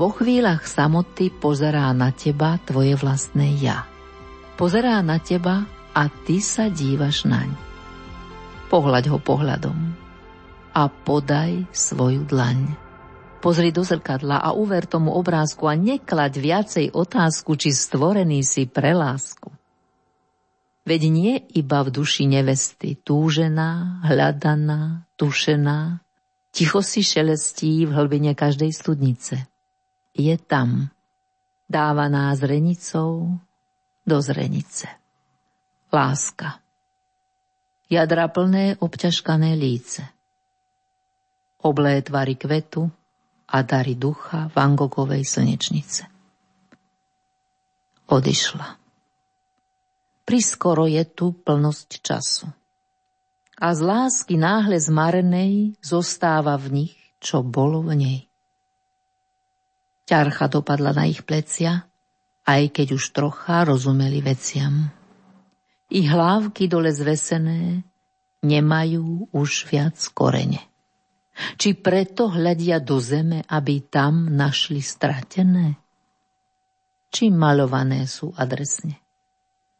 Vo 0.00 0.08
chvíľach 0.08 0.64
samoty 0.64 1.28
pozerá 1.28 1.92
na 1.92 2.12
teba 2.12 2.56
tvoje 2.64 2.96
vlastné 2.96 3.60
ja. 3.60 3.84
Pozerá 4.56 5.00
na 5.04 5.20
teba 5.20 5.68
a 5.92 6.08
ty 6.08 6.40
sa 6.40 6.72
dívaš 6.72 7.28
naň. 7.28 7.52
Pohľaď 8.72 9.04
ho 9.12 9.18
pohľadom 9.20 9.78
a 10.72 10.88
podaj 10.88 11.68
svoju 11.68 12.24
dlaň. 12.24 12.72
Pozri 13.44 13.74
do 13.74 13.84
zrkadla 13.84 14.40
a 14.40 14.56
uver 14.56 14.88
tomu 14.88 15.12
obrázku 15.12 15.68
a 15.68 15.74
neklaď 15.76 16.32
viacej 16.38 16.86
otázku, 16.94 17.58
či 17.58 17.74
stvorený 17.74 18.40
si 18.46 18.70
pre 18.70 18.96
lásku. 18.96 19.50
Veď 20.82 21.02
nie 21.10 21.34
iba 21.54 21.82
v 21.86 21.94
duši 21.94 22.26
nevesty, 22.26 22.98
túžená, 22.98 24.02
hľadaná, 24.06 25.06
tušená, 25.14 26.02
ticho 26.52 26.84
si 26.84 27.00
šelestí 27.00 27.88
v 27.88 27.96
hlbine 27.96 28.36
každej 28.36 28.70
studnice 28.76 29.52
je 30.14 30.36
tam, 30.38 30.90
dávaná 31.68 32.36
zrenicou 32.36 33.40
do 34.06 34.22
zrenice. 34.22 34.88
Láska. 35.92 36.60
Jadra 37.88 38.28
plné 38.28 38.76
obťažkané 38.80 39.56
líce. 39.56 40.04
Oblé 41.62 42.02
tvary 42.02 42.36
kvetu 42.36 42.88
a 43.48 43.56
dary 43.62 43.94
ducha 43.94 44.48
Van 44.56 44.76
Gogovej 44.76 45.24
slnečnice. 45.24 46.08
Odišla. 48.08 48.68
Priskoro 50.24 50.88
je 50.88 51.04
tu 51.04 51.36
plnosť 51.36 51.88
času. 52.00 52.48
A 53.62 53.78
z 53.78 53.80
lásky 53.86 54.34
náhle 54.34 54.74
zmarenej 54.74 55.78
zostáva 55.78 56.58
v 56.58 56.82
nich, 56.82 56.94
čo 57.22 57.46
bolo 57.46 57.86
v 57.86 57.94
nej. 57.94 58.20
Ťarcha 60.02 60.50
dopadla 60.50 60.90
na 60.90 61.06
ich 61.06 61.22
plecia, 61.22 61.86
aj 62.42 62.62
keď 62.74 62.98
už 62.98 63.14
trocha 63.14 63.62
rozumeli 63.62 64.18
veciam. 64.18 64.90
Ich 65.86 66.10
hlávky 66.10 66.66
dole 66.66 66.90
zvesené 66.90 67.86
nemajú 68.42 69.30
už 69.30 69.70
viac 69.70 69.94
korene. 70.10 70.58
Či 71.54 71.78
preto 71.78 72.34
hľadia 72.34 72.82
do 72.82 72.98
zeme, 72.98 73.46
aby 73.46 73.86
tam 73.86 74.26
našli 74.26 74.82
stratené? 74.82 75.78
Či 77.14 77.30
malované 77.30 78.10
sú 78.10 78.34
adresne? 78.34 78.98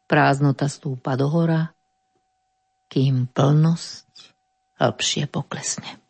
Prázdnota 0.07 0.71
stúpa 0.71 1.19
do 1.19 1.27
hora, 1.27 1.72
kým 2.93 3.25
plnosť 3.33 4.37
hlbšie 4.77 5.25
poklesne. 5.25 6.02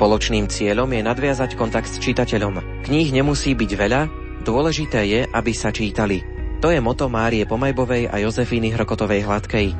Spoločným 0.00 0.48
cieľom 0.48 0.88
je 0.96 1.04
nadviazať 1.04 1.60
kontakt 1.60 1.92
s 1.92 2.00
čitateľom. 2.00 2.88
Kníh 2.88 3.12
nemusí 3.12 3.52
byť 3.52 3.70
veľa, 3.76 4.08
dôležité 4.48 5.04
je, 5.04 5.20
aby 5.28 5.52
sa 5.52 5.68
čítali. 5.68 6.24
To 6.64 6.72
je 6.72 6.80
moto 6.80 7.12
Márie 7.12 7.44
Pomajbovej 7.44 8.08
a 8.08 8.16
Jozefíny 8.24 8.72
Hrokotovej 8.72 9.28
Hladkej. 9.28 9.76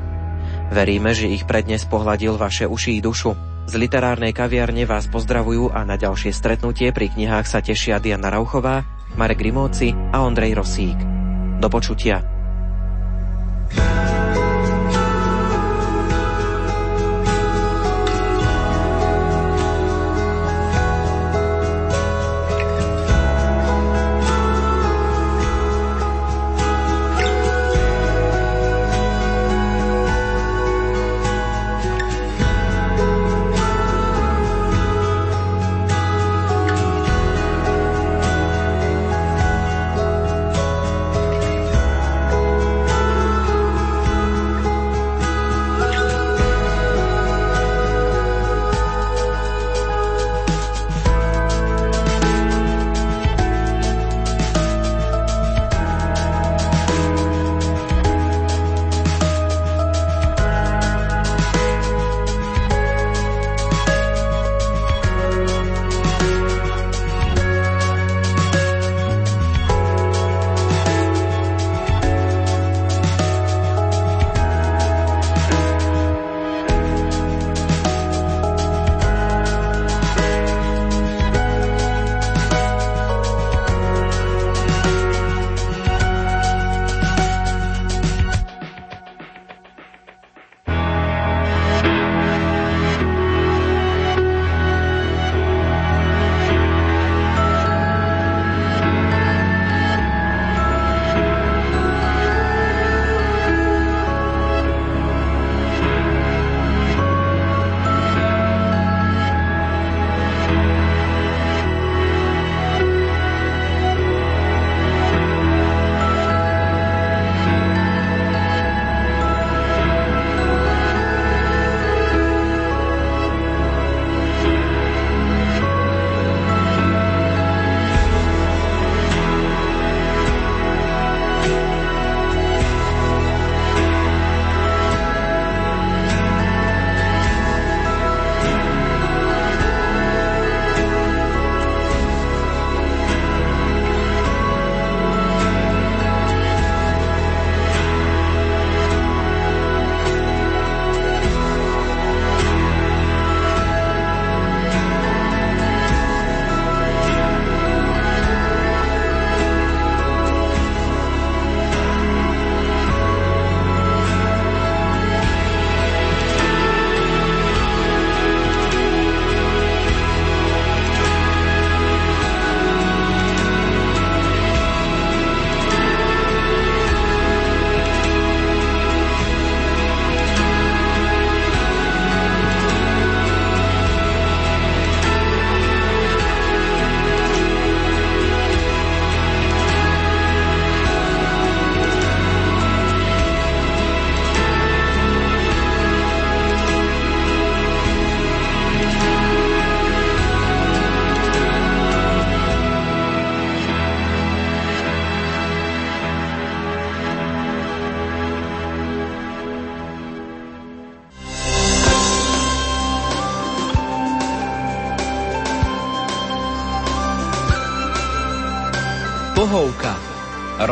Veríme, 0.69 1.17
že 1.17 1.25
ich 1.25 1.49
prednes 1.49 1.89
pohľadil 1.89 2.37
vaše 2.37 2.69
uši 2.69 3.01
i 3.01 3.01
dušu. 3.01 3.33
Z 3.65 3.73
literárnej 3.81 4.29
kaviarne 4.29 4.85
vás 4.85 5.09
pozdravujú 5.09 5.73
a 5.73 5.81
na 5.89 5.97
ďalšie 5.97 6.29
stretnutie 6.29 6.93
pri 6.93 7.09
knihách 7.09 7.49
sa 7.49 7.65
tešia 7.65 7.97
Diana 7.97 8.29
Rauchová, 8.29 8.85
Marek 9.17 9.41
Rimóci 9.41 9.89
a 10.13 10.21
Ondrej 10.21 10.53
Rosík. 10.53 11.01
Do 11.57 11.65
počutia. 11.65 12.30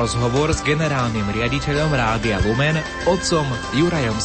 Rozhovor 0.10 0.50
s 0.50 0.66
generálnym 0.66 1.30
riaditeľom 1.30 1.94
Rádia 1.94 2.42
Lumen, 2.42 2.82
otcom 3.06 3.46
Jurajom 3.78 4.18